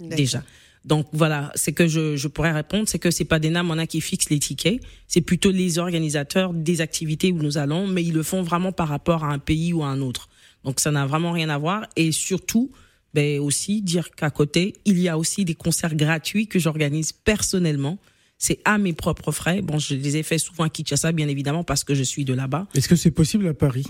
déjà. 0.01 0.43
Donc 0.85 1.07
voilà, 1.13 1.53
c'est 1.55 1.73
que 1.73 1.87
je, 1.87 2.17
je 2.17 2.29
pourrais 2.29 2.51
répondre, 2.51 2.89
c'est 2.89 2.99
que 2.99 3.13
c'est 3.13 3.25
pas 3.25 3.39
des 3.39 3.51
NAM 3.51 3.87
qui 3.87 4.01
fixent 4.01 4.31
les 4.31 4.41
tickets, 4.41 4.81
c'est 5.07 5.21
plutôt 5.21 5.53
les 5.53 5.79
organisateurs 5.79 6.53
des 6.53 6.81
activités 6.81 7.31
où 7.31 7.39
nous 7.39 7.57
allons, 7.57 7.87
mais 7.87 8.03
ils 8.03 8.13
le 8.13 8.25
font 8.25 8.43
vraiment 8.43 8.73
par 8.73 8.89
rapport 8.89 9.23
à 9.23 9.29
un 9.29 9.39
pays 9.39 9.73
ou 9.73 9.85
à 9.85 9.87
un 9.87 10.01
autre. 10.01 10.29
Donc 10.65 10.81
ça 10.81 10.91
n'a 10.91 11.07
vraiment 11.07 11.31
rien 11.33 11.49
à 11.51 11.59
voir. 11.59 11.87
Et 11.97 12.11
surtout, 12.11 12.73
ben 13.15 13.41
aussi 13.41 13.83
dire 13.83 14.11
qu'à 14.11 14.31
côté, 14.31 14.75
il 14.85 14.99
y 14.99 15.09
a 15.09 15.19
aussi 15.19 15.45
des 15.45 15.55
concerts 15.55 15.95
gratuits 15.95 16.47
que 16.47 16.59
j'organise 16.59 17.13
personnellement. 17.13 17.99
C'est 18.39 18.59
à 18.65 18.79
mes 18.79 18.93
propres 18.93 19.31
frais. 19.33 19.63
Bon, 19.63 19.79
je 19.79 19.95
les 19.95 20.17
ai 20.17 20.23
fait 20.23 20.39
souvent 20.39 20.65
à 20.65 20.69
Kinshasa, 20.69 21.13
bien 21.13 21.29
évidemment, 21.29 21.63
parce 21.63 21.85
que 21.85 21.95
je 21.95 22.03
suis 22.03 22.25
de 22.25 22.35
là-bas. 22.35 22.67
Est-ce 22.75 22.89
que 22.89 22.97
c'est 22.97 23.11
possible 23.13 23.47
à 23.47 23.55
Paris? 23.55 23.85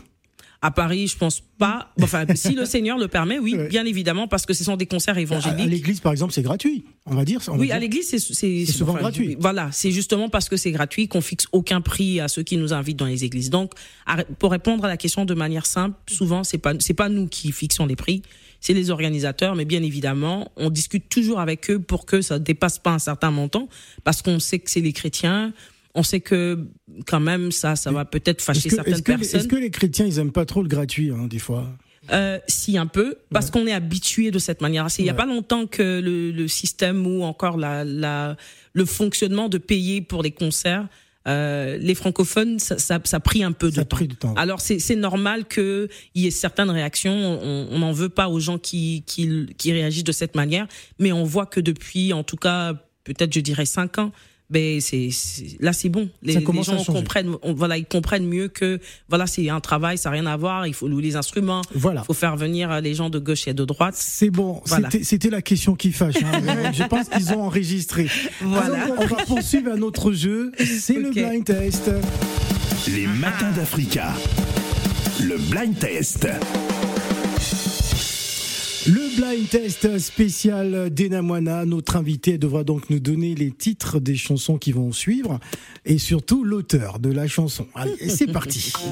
À 0.64 0.70
Paris, 0.70 1.09
je 1.09 1.16
pense 1.16 1.41
pas. 1.59 1.93
Enfin, 2.01 2.25
si 2.37 2.55
le 2.55 2.64
Seigneur 2.66 2.97
le 2.99 3.09
permet, 3.09 3.39
oui, 3.41 3.57
Ouais. 3.57 3.68
bien 3.68 3.85
évidemment, 3.85 4.29
parce 4.29 4.45
que 4.47 4.53
ce 4.55 4.62
sont 4.62 4.77
des 4.77 4.87
concerts 4.87 5.14
À, 5.14 5.18
à 5.18 5.20
évangéliques. 5.23 5.70
l'église, 5.70 6.01
par 6.01 6.12
exemple, 6.12 6.33
c'est 6.35 6.43
gratuit. 6.43 6.85
On 7.07 7.14
va 7.16 7.25
dire. 7.25 7.41
on 7.49 7.53
va 7.53 7.59
Oui, 7.59 7.66
dire. 7.66 7.75
à 7.77 7.79
l'église, 7.81 8.11
c'est 8.16 8.66
souvent 8.66 8.93
gratuit. 8.95 9.37
Voilà, 9.41 9.70
c'est 9.73 9.91
justement 9.91 10.29
parce 10.29 10.49
que 10.49 10.57
c'est 10.57 10.70
gratuit 10.70 11.09
qu'on 11.09 11.20
fixe 11.23 11.47
aucun 11.53 11.81
prix 11.81 12.20
à 12.20 12.29
ceux 12.29 12.43
qui 12.45 12.59
nous 12.59 12.73
invitent 12.75 12.99
dans 12.99 13.07
les 13.07 13.25
églises. 13.25 13.51
Donc, 13.51 13.73
à- 14.07 14.23
pour 14.25 14.51
répondre 14.53 14.85
à 14.85 14.89
la 14.89 14.97
question 14.99 15.25
de 15.25 15.35
manière 15.35 15.66
simple, 15.66 15.97
souvent 16.09 16.45
c'est 16.45 16.59
pas 16.59 16.75
c'est 16.79 16.95
pas 16.95 17.09
nous 17.09 17.27
qui 17.27 17.51
fixons 17.51 17.87
les 17.87 17.97
prix, 17.97 18.23
c'est 18.62 18.72
les 18.72 18.88
organisateurs. 18.90 19.54
Mais 19.54 19.66
bien 19.66 19.82
évidemment, 19.82 20.50
on 20.56 20.70
discute 20.70 21.10
toujours 21.10 21.38
avec 21.40 21.70
eux 21.70 21.78
pour 21.78 22.06
que 22.06 22.22
ça 22.22 22.38
dépasse 22.38 22.78
pas 22.78 22.92
un 22.92 22.98
certain 22.98 23.30
montant, 23.30 23.68
parce 24.04 24.22
qu'on 24.22 24.40
sait 24.40 24.58
que 24.60 24.70
c'est 24.70 24.80
les 24.80 24.94
chrétiens. 24.94 25.52
On 25.94 26.02
sait 26.02 26.20
que 26.20 26.66
quand 27.06 27.20
même 27.20 27.52
ça, 27.52 27.76
ça 27.76 27.92
va 27.92 28.06
peut-être 28.06 28.40
fâcher 28.40 28.70
que, 28.70 28.76
certaines 28.76 29.02
que- 29.02 29.12
personnes. 29.12 29.40
est-ce 29.40 29.48
que 29.48 29.56
les 29.56 29.70
chrétiens, 29.70 30.06
ils 30.06 30.18
aiment 30.18 30.32
pas 30.32 30.46
trop 30.46 30.62
le 30.62 30.68
gratuit, 30.68 31.10
hein, 31.10 31.26
des 31.28 31.38
fois? 31.38 31.68
Euh, 32.12 32.38
si 32.48 32.78
un 32.78 32.86
peu, 32.86 33.16
parce 33.30 33.50
qu'on 33.50 33.66
est 33.66 33.72
habitué 33.72 34.30
de 34.32 34.38
cette 34.40 34.60
manière. 34.60 34.88
Il 34.98 35.04
y 35.04 35.08
a 35.08 35.12
Ouais. 35.12 35.16
pas 35.18 35.26
longtemps 35.26 35.66
que 35.66 36.00
le, 36.00 36.30
le 36.32 36.48
système 36.48 37.06
ou 37.06 37.22
encore 37.22 37.56
la, 37.58 37.84
la, 37.84 38.36
le 38.72 38.84
fonctionnement 38.86 39.48
de 39.48 39.58
payer 39.58 40.00
pour 40.00 40.22
les 40.22 40.32
concerts, 40.32 40.88
euh, 41.29 41.79
les 41.79 41.95
francophones, 41.95 42.59
ça, 42.59 42.79
ça, 42.79 42.99
ça 43.05 43.18
a 43.18 43.20
pris 43.20 43.45
un 43.45 43.53
peu 43.53 43.70
de 43.70 43.77
Ça 43.77 43.85
temps. 43.85 43.97
pris 43.97 44.09
du 44.09 44.16
temps. 44.16 44.35
Alors 44.35 44.61
c'est 44.61 44.97
normal 44.97 45.47
que 45.47 45.89
il 46.14 46.23
y 46.23 46.27
ait 46.27 46.31
certaines 46.31 46.70
réactions. 46.70 47.12
On 47.14 47.68
on 47.70 47.79
n'en 47.79 47.93
veut 47.93 48.09
pas 48.09 48.29
aux 48.29 48.41
gens 48.41 48.59
qui, 48.59 49.05
qui 49.07 49.47
qui 49.57 49.73
réagissent 49.73 50.05
de 50.05 50.12
cette 50.12 50.35
manière, 50.35 50.66
mais 50.99 51.12
on 51.12 51.25
voit 51.25 51.47
que 51.47 51.61
depuis, 51.61 52.12
en 52.12 52.25
tout 52.25 52.37
cas, 52.37 52.75
peut-être 53.05 53.33
je 53.33 53.41
dirais 53.41 53.66
cinq 53.66 53.99
ans. 53.99 54.12
Ben 54.53 54.80
c'est 54.80 55.09
là 55.61 55.72
c'est 55.72 55.88
bon. 55.88 56.09
Les, 56.22 56.34
Ça 56.34 56.38
les 56.40 56.44
commence 56.44 56.68
à 56.68 56.76
gens 56.76 56.84
comprennent, 56.84 57.34
on- 57.42 57.55
voilà, 57.55 57.78
ils 57.78 57.86
comprennent 57.86 58.26
mieux 58.26 58.48
que 58.48 58.78
voilà 59.09 59.26
c'est 59.26 59.48
un 59.48 59.61
travail, 59.61 59.96
ça 59.98 60.11
n'a 60.11 60.14
rien 60.14 60.26
à 60.26 60.36
voir. 60.36 60.66
Il 60.66 60.74
faut 60.74 60.88
louer 60.88 61.03
les 61.03 61.16
instruments, 61.16 61.62
Voilà. 61.74 62.05
faut 62.05 62.12
faire 62.12 62.36
venir 62.36 62.70
euh, 62.70 62.80
les 62.80 62.94
gens 62.94 63.09
de 63.11 63.18
gauche 63.18 63.48
et 63.48 63.55
de 63.55 63.64
droite. 63.64 63.94
C'est 63.96 64.30
bon, 64.30 64.61
Voilà. 64.66 64.90
c'était- 64.90 65.05
c'était 65.05 65.30
la 65.30 65.40
question 65.42 65.74
qui 65.74 65.90
fâche. 65.90 66.16
hein. 66.22 66.72
Je 66.72 66.82
pense 66.84 67.09
qu'ils 67.09 67.32
ont 67.32 67.42
enregistré. 67.42 68.09
Voilà. 68.42 68.82
Alors, 68.84 68.96
on 68.98 69.07
va 69.07 69.16
poursuivre 69.24 69.72
un 69.72 69.80
autre 69.82 70.12
jeu, 70.12 70.53
c'est 70.59 70.94
le 70.98 71.11
blind 71.11 71.44
test. 71.44 71.90
Les 72.94 73.07
matins 73.07 73.50
d'Africa. 73.53 74.12
Le 75.22 75.38
blind 75.50 75.78
test. 75.78 76.26
Le 78.87 79.16
blind 79.16 79.49
test 79.49 79.99
spécial 79.99 80.91
d'Enamwana, 80.91 81.64
notre 81.64 81.97
invité 81.97 82.37
devra 82.39 82.64
donc 82.64 82.91
nous 82.91 82.99
donner 82.99 83.35
les 83.35 83.51
titres 83.53 84.01
des 84.01 84.16
chansons 84.16 84.59
qui 84.59 84.72
vont 84.72 84.93
suivre 84.93 85.39
et 85.85 85.99
surtout 85.99 86.43
l'auteur 86.45 86.99
de 86.99 87.11
la 87.11 87.28
chanson. 87.28 87.66
Allez, 87.74 88.09
c'est 88.09 88.26
parti. 88.33 88.72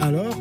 Alors? 0.00 0.34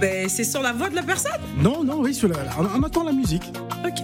Ben 0.00 0.28
c'est 0.28 0.44
sur 0.44 0.62
la 0.62 0.72
voix 0.72 0.88
de 0.90 0.96
la 0.96 1.02
personne? 1.02 1.32
Non, 1.56 1.84
non, 1.84 2.00
oui, 2.00 2.14
sur 2.14 2.28
la- 2.28 2.36
on, 2.58 2.80
on 2.80 2.82
attend 2.82 3.04
la 3.04 3.12
musique. 3.12 3.44
Ok. 3.84 4.02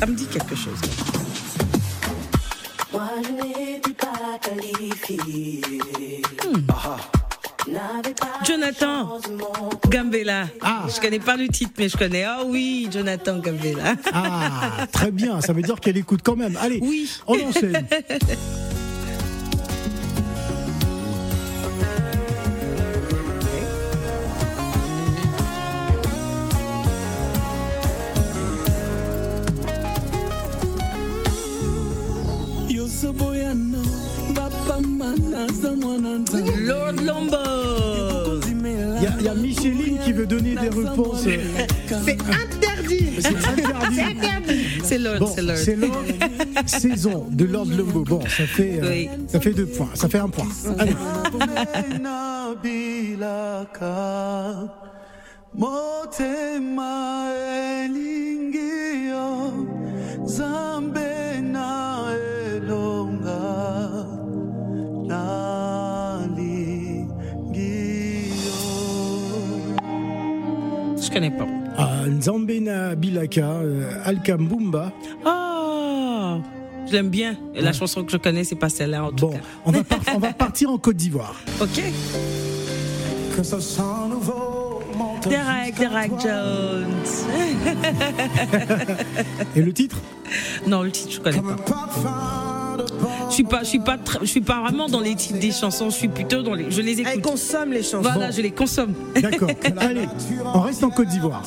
Ça 0.00 0.06
me 0.06 0.14
dit 0.14 0.26
quelque 0.26 0.54
chose. 0.54 0.78
Jonathan 8.44 9.18
Gambella. 9.88 10.46
Ah. 10.60 10.86
Je 10.94 11.00
connais 11.00 11.18
pas 11.20 11.36
le 11.36 11.48
titre, 11.48 11.72
mais 11.78 11.88
je 11.88 11.96
connais. 11.96 12.24
Ah 12.24 12.40
oui, 12.44 12.88
Jonathan 12.90 13.38
Gambella. 13.38 13.94
Ah, 14.12 14.86
très 14.90 15.10
bien, 15.10 15.40
ça 15.40 15.52
veut 15.52 15.62
dire 15.62 15.78
qu'elle 15.80 15.96
écoute 15.96 16.20
quand 16.24 16.36
même. 16.36 16.56
Allez, 16.60 16.80
Oui. 16.82 17.10
on 17.26 17.34
enchaîne. 17.34 17.86
Lombo. 37.12 38.40
Il 38.98 39.02
y, 39.02 39.06
a- 39.06 39.14
il 39.18 39.24
y 39.24 39.28
a 39.28 39.34
Micheline 39.34 39.98
qui 40.04 40.12
veut 40.12 40.26
donner 40.26 40.54
des 40.54 40.68
réponses. 40.68 41.22
C'est 41.24 42.18
interdit. 42.22 43.06
C'est 43.20 43.28
interdit. 43.36 43.94
C'est 43.94 44.02
interdit. 44.02 44.66
C'est 44.84 44.98
Lord, 44.98 45.18
Bon, 45.18 45.26
c'est 45.34 45.42
Lord. 45.42 45.56
c'est 45.56 45.76
Lord 45.76 46.04
saison 46.66 47.26
de 47.30 47.44
Lord 47.44 47.66
Lumbo. 47.66 48.04
Bon, 48.04 48.20
ça 48.22 48.46
fait, 48.46 48.78
euh, 48.80 48.88
Oui. 48.88 49.08
ça 49.28 49.40
fait 49.40 49.52
deux 49.52 49.66
points. 49.66 49.90
Ça 49.94 50.08
fait 50.08 50.18
un 50.18 50.28
point. 50.28 50.46
Allez. 50.78 50.94
motema 55.54 57.32
connais 71.12 71.30
pas. 71.30 71.46
Ah, 71.76 72.06
Nzambena 72.06 72.94
Bilaka, 72.94 73.44
euh, 73.44 73.90
Alkambumba. 74.04 74.92
Ah, 75.24 76.38
je 76.86 76.92
l'aime 76.92 77.08
bien. 77.10 77.36
Et 77.54 77.60
la 77.62 77.72
chanson 77.72 78.04
que 78.04 78.12
je 78.12 78.16
connais, 78.16 78.44
c'est 78.44 78.56
pas 78.56 78.68
celle-là 78.68 79.04
en 79.04 79.10
tout 79.10 79.26
Bon, 79.28 79.32
cas. 79.32 79.38
on 79.64 79.70
va, 79.72 79.80
on 80.14 80.18
va 80.18 80.32
partir 80.32 80.70
en 80.70 80.78
Côte 80.78 80.96
d'Ivoire. 80.96 81.34
Ok. 81.60 81.82
que 83.36 83.42
ce 83.42 83.60
sang 83.60 84.08
nouveau 84.08 84.80
monte 84.96 85.26
Derek, 85.28 85.74
Derek 85.78 86.12
Jones. 86.20 86.86
Et 89.56 89.62
le 89.62 89.72
titre? 89.72 89.96
Non, 90.66 90.82
le 90.82 90.90
titre, 90.90 91.12
je 91.12 91.20
connais 91.20 91.40
pas. 91.40 91.56
Je 93.32 93.36
suis 93.36 93.44
pas, 93.44 93.60
je 93.62 93.68
suis 93.68 93.78
pas, 93.78 93.96
je 94.20 94.26
suis 94.26 94.40
pas 94.42 94.60
vraiment 94.60 94.88
dans 94.88 95.00
les 95.00 95.14
titres 95.14 95.38
des 95.38 95.52
chansons. 95.52 95.88
Je 95.88 95.96
suis 95.96 96.08
plutôt 96.08 96.42
dans 96.42 96.52
les, 96.52 96.70
je 96.70 96.82
les 96.82 97.00
Elle 97.00 97.08
écoute. 97.18 97.22
consomme 97.22 97.72
les 97.72 97.82
chansons. 97.82 98.02
Voilà, 98.02 98.30
je 98.30 98.42
les 98.42 98.50
consomme. 98.50 98.92
D'accord. 99.18 99.48
Allez, 99.78 100.06
on 100.52 100.60
reste 100.60 100.84
en 100.84 100.90
Côte 100.90 101.08
d'Ivoire. 101.08 101.42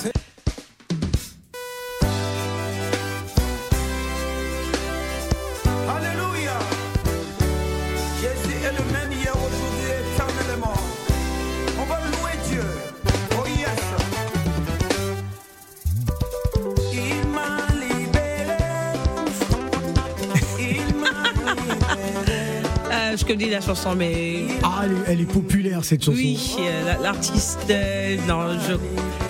Je 23.27 23.33
connais 23.33 23.49
la 23.49 23.59
chanson, 23.59 23.95
mais 23.95 24.43
Ah, 24.61 24.81
elle 24.83 24.91
est, 24.91 24.95
elle 25.07 25.21
est 25.21 25.25
populaire 25.31 25.83
cette 25.83 26.03
chanson. 26.03 26.15
oui, 26.17 26.39
euh, 26.59 26.85
la- 26.85 26.99
l'artiste, 26.99 27.57
euh, 27.71 28.17
non, 28.27 28.51
je. 28.59 28.73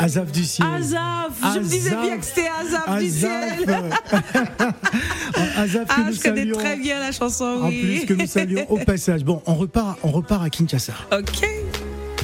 Azaf 0.03 0.31
du 0.33 0.43
ciel. 0.43 0.67
Azaf, 0.67 1.29
je 1.53 1.59
me 1.59 1.63
disais 1.63 1.89
Azaf. 1.91 2.01
bien 2.01 2.17
que 2.17 2.25
c'était 2.25 2.49
Azaf 2.59 2.99
du 2.99 3.09
ciel. 3.09 3.65
Azaf 5.57 5.87
que 5.87 5.93
Ah, 5.95 6.03
nous 6.07 6.13
je 6.13 6.19
connais 6.21 6.41
saluons. 6.41 6.57
très 6.57 6.75
bien 6.75 6.99
la 6.99 7.13
chanson, 7.13 7.45
En 7.63 7.69
oui. 7.69 7.79
plus 7.81 8.05
que 8.05 8.13
nous 8.15 8.27
saluons 8.27 8.65
au 8.69 8.77
passage. 8.85 9.23
Bon, 9.23 9.41
on 9.45 9.55
repart, 9.55 9.97
on 10.03 10.11
repart 10.11 10.43
à 10.43 10.49
Kinshasa. 10.49 10.93
Ok, 11.13 11.47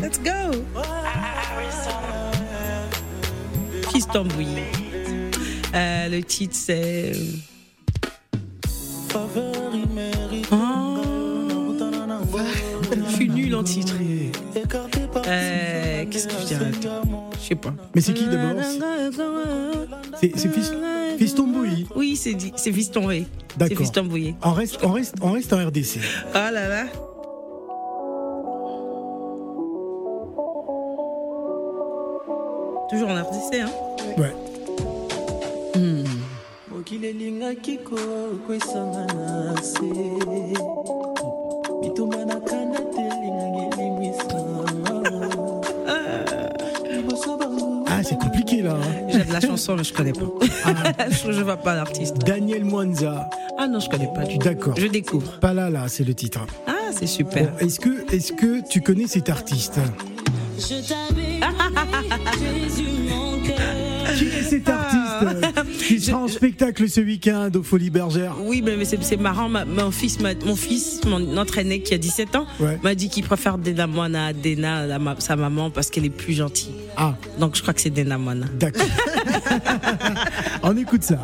let's 0.01 0.19
go. 0.21 0.57
Fiston 3.93 4.25
Bouilly. 4.25 4.63
Euh, 5.73 6.09
le 6.09 6.21
titre 6.21 6.53
c'est. 6.57 7.13
Faveur. 9.07 9.53
Oh, 10.51 10.90
en 13.61 13.63
titre. 13.63 13.93
Euh, 15.27 16.05
Qu'est-ce 16.09 16.27
que 16.27 16.33
je 16.41 16.45
dirais 16.47 16.71
Je 17.39 17.47
sais 17.47 17.55
pas. 17.55 17.73
Mais 17.93 18.01
c'est 18.01 18.13
qui 18.13 18.25
d'abord 18.25 18.63
C'est 20.19 20.31
c'est 20.35 20.49
Fis- 20.49 21.17
Fiston 21.17 21.47
Bouilly. 21.47 21.85
Oui, 21.95 22.15
c'est 22.15 22.33
dit- 22.33 22.53
c'est 22.55 22.71
Fiston, 22.71 23.05
oui. 23.07 23.25
C'est 23.51 23.57
D'accord. 23.59 23.77
Fiston 23.77 24.05
Bouilly. 24.05 24.35
On 24.43 24.53
reste, 24.53 24.79
on, 24.83 24.91
reste, 24.91 25.15
on 25.21 25.31
reste 25.31 25.53
en 25.53 25.57
RDC. 25.65 25.99
Oh 26.29 26.33
là 26.33 26.51
là. 26.67 26.85
Toujours 32.89 33.09
en 33.09 33.15
RDC, 33.23 33.61
hein 33.61 33.69
Ouais. 34.17 34.33
mokili 36.69 37.13
Ah, 47.93 48.01
c'est 48.03 48.17
compliqué 48.17 48.61
là. 48.61 48.75
hein. 48.75 49.07
J'ai 49.09 49.23
de 49.25 49.33
la 49.33 49.41
chanson, 49.41 49.75
mais 49.75 49.83
je 49.83 49.93
connais 49.93 50.13
pas. 50.13 50.25
je, 51.09 51.31
je 51.33 51.41
vois 51.41 51.57
pas 51.57 51.75
l'artiste. 51.75 52.17
Daniel 52.19 52.63
Mwanza. 52.63 53.29
Ah 53.57 53.67
non, 53.67 53.79
je 53.81 53.89
connais 53.89 54.07
pas 54.13 54.23
du 54.23 54.37
tout. 54.37 54.45
D'accord. 54.45 54.75
Je 54.77 54.87
découvre. 54.87 55.39
Pas 55.39 55.53
là, 55.53 55.69
là, 55.69 55.85
c'est 55.87 56.03
le 56.05 56.13
titre. 56.13 56.39
Ah, 56.67 56.71
c'est 56.93 57.01
Bon, 57.01 57.07
super. 57.07 57.51
est-ce 57.59 57.79
que, 57.79 58.13
est-ce 58.13 58.31
que 58.33 58.67
tu 58.69 58.81
connais 58.81 59.07
cet 59.07 59.29
artiste? 59.29 59.79
Je 60.57 60.75
t'avais 60.87 61.39
Jésus 62.39 63.09
mon 63.09 63.39
cœur. 63.41 63.57
Qui 64.17 64.25
est 64.25 64.43
cet 64.43 64.69
artiste 64.69 65.01
qui 65.87 65.99
sera 65.99 66.19
en 66.19 66.27
spectacle 66.27 66.87
ce 66.89 67.01
week-end 67.01 67.49
au 67.55 67.63
Folies 67.63 67.89
Bergère 67.89 68.35
Oui, 68.43 68.61
mais, 68.63 68.75
mais 68.77 68.85
c'est 68.85 69.17
marrant. 69.17 69.49
ma- 69.49 69.65
mon 69.65 69.91
fils, 69.91 70.19
m'a- 70.19 70.33
mon 70.45 70.55
fils, 70.55 71.01
mon 71.05 71.19
notre 71.19 71.57
aîné 71.57 71.81
qui 71.81 71.93
a 71.93 71.97
17 71.97 72.35
ans, 72.35 72.45
Ouais. 72.59 72.79
m'a 72.83 72.95
dit 72.95 73.09
qu'il 73.09 73.23
préfère 73.23 73.57
Dena 73.57 73.87
Moana 73.87 74.27
à 74.27 74.33
Dena, 74.33 74.85
la 74.87 74.99
sa 75.19 75.35
maman, 75.35 75.69
parce 75.69 75.89
qu'elle 75.89 76.05
est 76.05 76.09
plus 76.09 76.33
gentille. 76.33 76.71
Ah, 76.97 77.15
Donc 77.39 77.55
je 77.55 77.61
crois 77.61 77.73
que 77.73 77.81
c'est 77.81 77.89
Dena 77.89 78.17
Moana. 78.17 78.45
d'accord. 78.59 78.85
On 80.63 80.75
écoute 80.77 81.03
ça. 81.03 81.17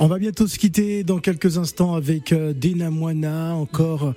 On 0.00 0.06
va 0.06 0.18
bientôt 0.18 0.46
se 0.46 0.58
quitter 0.58 1.02
dans 1.04 1.18
quelques 1.18 1.56
instants 1.56 1.94
avec 1.94 2.32
euh, 2.32 2.52
Dena 2.52 2.90
Moana. 2.90 3.54
Encore 3.54 4.12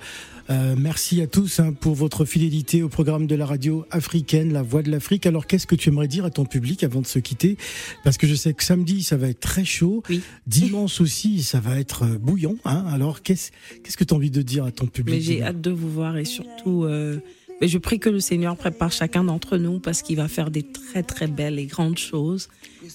euh, 0.50 0.74
merci 0.78 1.20
à 1.22 1.26
tous 1.26 1.60
hein, 1.60 1.72
pour 1.72 1.94
votre 1.94 2.24
fidélité 2.24 2.82
au 2.82 2.88
programme 2.88 3.26
de 3.26 3.34
la 3.34 3.46
radio 3.46 3.86
africaine, 3.90 4.52
La 4.52 4.62
Voix 4.62 4.82
de 4.82 4.90
l'Afrique. 4.90 5.24
Alors 5.26 5.46
qu'est-ce 5.46 5.66
que 5.66 5.74
tu 5.76 5.88
aimerais 5.88 6.08
dire 6.08 6.24
à 6.24 6.30
ton 6.30 6.44
public 6.44 6.84
avant 6.84 7.00
de 7.00 7.06
se 7.06 7.18
quitter? 7.18 7.56
Parce 8.04 8.18
que 8.18 8.26
je 8.26 8.34
sais 8.34 8.52
que 8.54 8.64
samedi 8.64 9.02
ça 9.02 9.16
va 9.16 9.28
être 9.28 9.40
très 9.40 9.64
chaud, 9.64 10.02
Oui. 10.10 10.20
dimanche 10.46 11.00
aussi 11.00 11.42
ça 11.42 11.60
va 11.60 11.78
être 11.78 12.02
euh, 12.04 12.18
bouillant. 12.18 12.56
Hein 12.64 12.84
Alors 12.88 13.22
qu'est-ce 13.22 13.50
qu'est-ce 13.82 13.96
que 13.96 14.04
tu 14.04 14.12
as 14.12 14.16
envie 14.16 14.30
de 14.30 14.42
dire 14.42 14.64
à 14.64 14.72
ton 14.72 14.86
public 14.86 15.14
Mais 15.14 15.20
j'ai 15.20 15.42
hâte 15.42 15.60
de 15.60 15.70
vous 15.70 15.90
voir 15.90 16.16
et 16.18 16.24
surtout, 16.24 16.84
euh, 16.84 17.18
mais 17.60 17.68
je 17.68 17.78
prie 17.78 17.98
que 17.98 18.08
le 18.08 18.20
Seigneur 18.20 18.56
prépare 18.56 18.92
chacun 18.92 19.24
d'entre 19.24 19.56
nous 19.56 19.78
parce 19.78 20.02
qu'il 20.02 20.16
va 20.16 20.28
faire 20.28 20.50
des 20.50 20.62
très 20.62 21.02
très 21.02 21.26
belles 21.26 21.58
et 21.58 21.66
grandes 21.66 21.98
choses. 21.98 22.48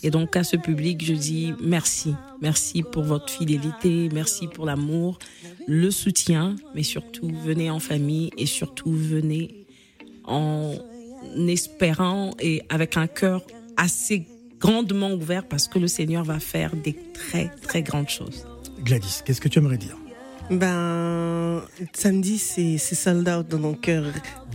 Et 0.04 0.10
donc 0.10 0.36
à 0.36 0.44
ce 0.44 0.56
public, 0.56 1.04
je 1.04 1.14
dis 1.14 1.54
merci, 1.62 2.14
merci 2.42 2.84
pour 2.84 3.04
votre 3.04 3.30
fidélité, 3.32 4.10
merci 4.14 4.48
pour 4.48 4.66
l'amour, 4.66 5.20
le 5.68 5.92
soutien, 5.92 6.56
mais 6.76 6.84
surtout 6.84 7.32
venez 7.44 7.70
en 7.70 7.80
famille 7.80 8.32
et 8.38 8.46
surtout 8.46 8.92
venez 8.92 9.66
en 10.26 10.76
espérant 11.48 12.32
et 12.40 12.62
avec 12.70 12.98
un 12.98 13.08
cœur 13.08 13.42
assez 13.78 14.26
grandement 14.60 15.12
ouvert 15.14 15.48
parce 15.48 15.68
que 15.68 15.80
le 15.80 15.88
Seigneur 15.88 16.24
va 16.24 16.40
faire 16.40 16.76
des 16.76 16.96
très 17.14 17.50
très 17.62 17.82
grandes 17.82 18.10
choses. 18.10 18.46
Gladys, 18.80 19.22
qu'est-ce 19.26 19.42
que 19.42 19.50
tu 19.50 19.60
aimerais 19.60 19.78
dire? 19.78 19.98
Ben, 20.60 21.62
samedi, 21.94 22.38
c'est 22.38 22.78
sold 22.78 23.28
out 23.30 23.48
dans 23.48 23.60
mon 23.60 23.74
cœur. 23.74 24.06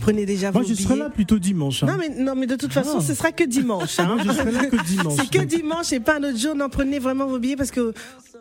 Prenez 0.01 0.25
déjà 0.25 0.51
Moi 0.51 0.61
vos 0.61 0.67
je 0.67 0.73
serai 0.73 0.95
là 0.95 1.09
plutôt 1.09 1.39
dimanche. 1.39 1.83
hein. 1.83 1.87
Non 1.87 1.97
mais, 1.97 2.09
non, 2.09 2.35
mais 2.35 2.47
de 2.47 2.55
toute 2.55 2.71
façon, 2.73 2.97
Ah. 2.99 3.01
ce 3.01 3.13
sera 3.13 3.31
que 3.31 3.43
dimanche. 3.43 3.99
hein. 3.99 4.15
Moi 4.15 4.23
je 4.25 4.31
serai 4.31 4.51
là 4.51 4.65
que 4.65 4.83
dimanche. 4.87 5.13
C'est 5.19 5.29
que 5.29 5.43
dimanche 5.43 5.91
et 5.93 5.99
pas 5.99 6.17
un 6.17 6.23
autre 6.23 6.37
jour. 6.37 6.55
Non, 6.55 6.69
prenez 6.69 6.99
vraiment 6.99 7.27
vos 7.27 7.39
billets 7.39 7.55
parce 7.57 7.71
que 7.71 7.93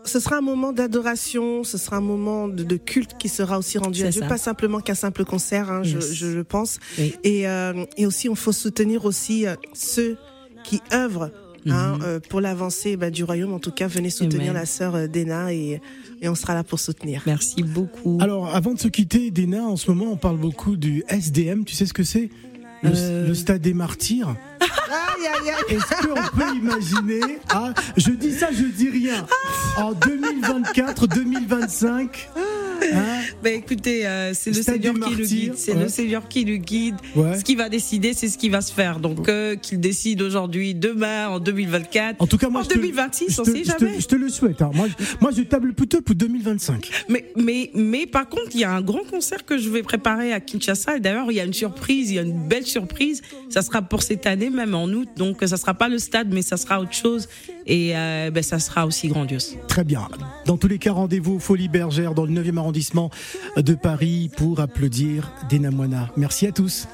ce 0.05 0.21
sera 0.21 0.37
un 0.37 0.41
moment 0.41 0.73
d'adoration, 0.73 1.65
ce 1.65 1.77
sera 1.79 1.97
un 1.97 2.01
moment 2.01 2.49
de, 2.49 2.63
de 2.63 2.77
culte 2.77 3.17
qui 3.19 3.29
sera 3.29 3.59
aussi 3.59 3.79
rendu 3.79 4.03
à 4.03 4.07
C'est 4.07 4.11
Dieu, 4.13 4.21
ça. 4.23 4.29
pas 4.29 4.39
simplement 4.39 4.81
qu'un 4.81 4.95
simple 4.95 5.25
concert, 5.25 5.71
hein, 5.71 5.83
je, 5.83 5.97
Yes. 5.97 6.13
je, 6.15 6.27
je 6.33 6.41
pense. 6.41 6.79
Oui. 6.99 7.15
Et, 7.25 7.49
euh, 7.49 7.85
et 7.97 8.07
aussi, 8.07 8.29
il 8.29 8.37
faut 8.37 8.53
soutenir 8.53 9.05
aussi 9.05 9.47
euh, 9.47 9.55
ceux 9.75 10.17
qui 10.65 10.81
œuvrent. 10.93 11.31
Hein, 11.69 11.99
euh, 12.03 12.21
pour 12.29 12.41
l'avancée 12.41 12.97
bah, 12.97 13.11
du 13.11 13.25
royaume, 13.25 13.53
en 13.53 13.59
tout 13.59 13.73
cas, 13.73 13.87
venez 13.87 14.11
soutenir 14.11 14.51
Amen. 14.51 14.55
la 14.55 14.67
sœur 14.67 14.95
euh, 14.95 15.07
Dena 15.07 15.53
et, 15.53 15.81
et 16.21 16.29
on 16.29 16.35
sera 16.35 16.55
là 16.55 16.65
pour 16.65 16.79
soutenir. 16.81 17.23
Merci 17.27 17.63
beaucoup. 17.63 18.19
Alors, 18.21 18.55
avant 18.55 18.75
de 18.75 18.79
se 18.79 18.89
quitter, 18.89 19.31
Dena, 19.31 19.63
en 19.63 19.77
ce 19.77 19.91
moment, 19.91 20.13
on 20.13 20.17
parle 20.17 20.39
beaucoup 20.39 20.77
du 20.77 21.03
SDM. 21.09 21.65
Tu 21.65 21.75
sais 21.75 21.87
ce 21.87 21.93
que 21.95 22.03
c'est? 22.05 22.31
Le, 22.83 22.91
Euh. 22.95 23.27
le 23.29 23.35
stade 23.35 23.61
des 23.61 23.75
martyrs? 23.75 24.37
Est-ce 25.69 26.07
qu'on 26.07 26.37
peut 26.37 26.57
imaginer? 26.57 27.39
Ah, 27.51 27.73
Je 27.97 28.11
dis 28.13 28.33
ça, 28.33 28.49
je 28.53 28.65
dis 28.65 28.89
rien. 28.89 29.27
En 29.77 29.93
2024, 29.93 31.07
2025. 31.09 32.29
hein, 32.83 33.18
Ben 33.43 33.55
écoutez, 33.55 34.07
euh, 34.07 34.33
c'est 34.35 34.51
le 34.51 34.63
Seigneur 34.63 34.95
qui 34.95 35.01
le 35.01 35.07
martyrs, 35.07 35.27
guide. 35.27 35.53
C'est 35.57 35.75
ouais. 35.75 35.83
le 35.83 35.89
Seigneur 35.89 36.29
qui 36.29 36.45
le 36.45 36.57
guide. 36.57 36.97
Ouais. 37.17 37.39
Ce 37.39 37.45
qu'il 37.45 37.57
va 37.57 37.69
décider, 37.69 38.13
c'est 38.15 38.29
ce 38.29 38.39
qui 38.39 38.49
va 38.49 38.61
se 38.61 38.73
faire. 38.73 39.01
Donc 39.01 39.29
euh, 39.29 39.57
qu'il 39.57 39.81
décide 39.81 40.23
aujourd'hui, 40.23 40.75
demain, 40.75 41.29
en 41.29 41.39
2024. 41.41 42.17
En 42.21 42.27
tout 42.27 42.39
cas, 42.39 42.49
moi, 42.49 42.61
En 42.61 42.65
je 42.65 42.69
te- 42.71 42.75
2026, 42.75 43.35
je 43.35 43.41
on 43.41 43.45
te- 43.45 43.51
sait 43.51 43.65
je 43.65 43.73
te- 43.73 43.79
jamais. 43.85 44.01
Je 44.01 44.07
te 44.07 44.15
le 44.17 44.29
souhaite. 44.29 44.63
hein. 44.63 44.71
Moi, 44.75 44.89
je- 44.89 45.05
moi, 45.21 45.31
je 45.37 45.43
table 45.43 45.75
plutôt 45.75 46.01
pour 46.01 46.15
2025. 46.15 46.89
Mais, 47.09 47.27
mais, 47.37 47.71
mais 47.75 48.07
par 48.07 48.29
contre, 48.29 48.51
il 48.55 48.61
y 48.61 48.65
a 48.65 48.73
un 48.73 48.81
grand 48.81 49.05
concert 49.11 49.45
que 49.45 49.59
je 49.59 49.69
vais 49.69 49.83
préparer 49.83 50.33
à 50.33 50.41
Kinshasa. 50.41 50.97
Et 50.97 51.01
d'ailleurs, 51.01 51.31
il 51.31 51.37
y 51.37 51.41
a 51.41 51.45
une 51.45 51.53
surprise, 51.53 52.11
il 52.11 52.15
y 52.15 52.19
a 52.19 52.23
une 52.23 52.47
belle 52.49 52.67
surprise. 52.67 53.23
Ça 53.49 53.63
sera 53.63 53.83
pour 53.83 54.03
cette 54.03 54.27
année, 54.27 54.51
même 54.51 54.75
en 54.75 54.85
août. 54.87 55.09
Donc, 55.17 55.39
ça 55.47 55.57
sera 55.57 55.75
pas 55.75 55.89
le 55.89 55.99
stade, 55.99 56.29
mais 56.33 56.43
ça 56.43 56.57
sera 56.57 56.81
autre 56.81 56.93
chose. 56.95 57.29
Et 57.67 57.95
euh, 57.95 58.31
ben, 58.31 58.43
ça 58.43 58.59
sera 58.59 58.87
aussi 58.87 59.09
grandiose. 59.09 59.57
Très 59.69 59.85
bien. 59.85 60.09
Dans 60.47 60.57
tous 60.57 60.69
les 60.69 60.79
cas, 60.79 60.93
rendez-vous 60.93 61.35
au 61.35 61.39
Folie 61.39 61.69
Bergère 61.69 62.15
dans 62.15 62.25
le 62.25 62.33
9e 62.33 62.57
arrondissement 62.59 63.11
de 63.57 63.75
Paris 63.75 64.31
pour 64.37 64.61
applaudir 64.61 65.31
Dena 65.51 65.71
Moana. 65.71 66.11
Merci 66.17 66.47
à 66.47 66.53
tous. 66.53 66.87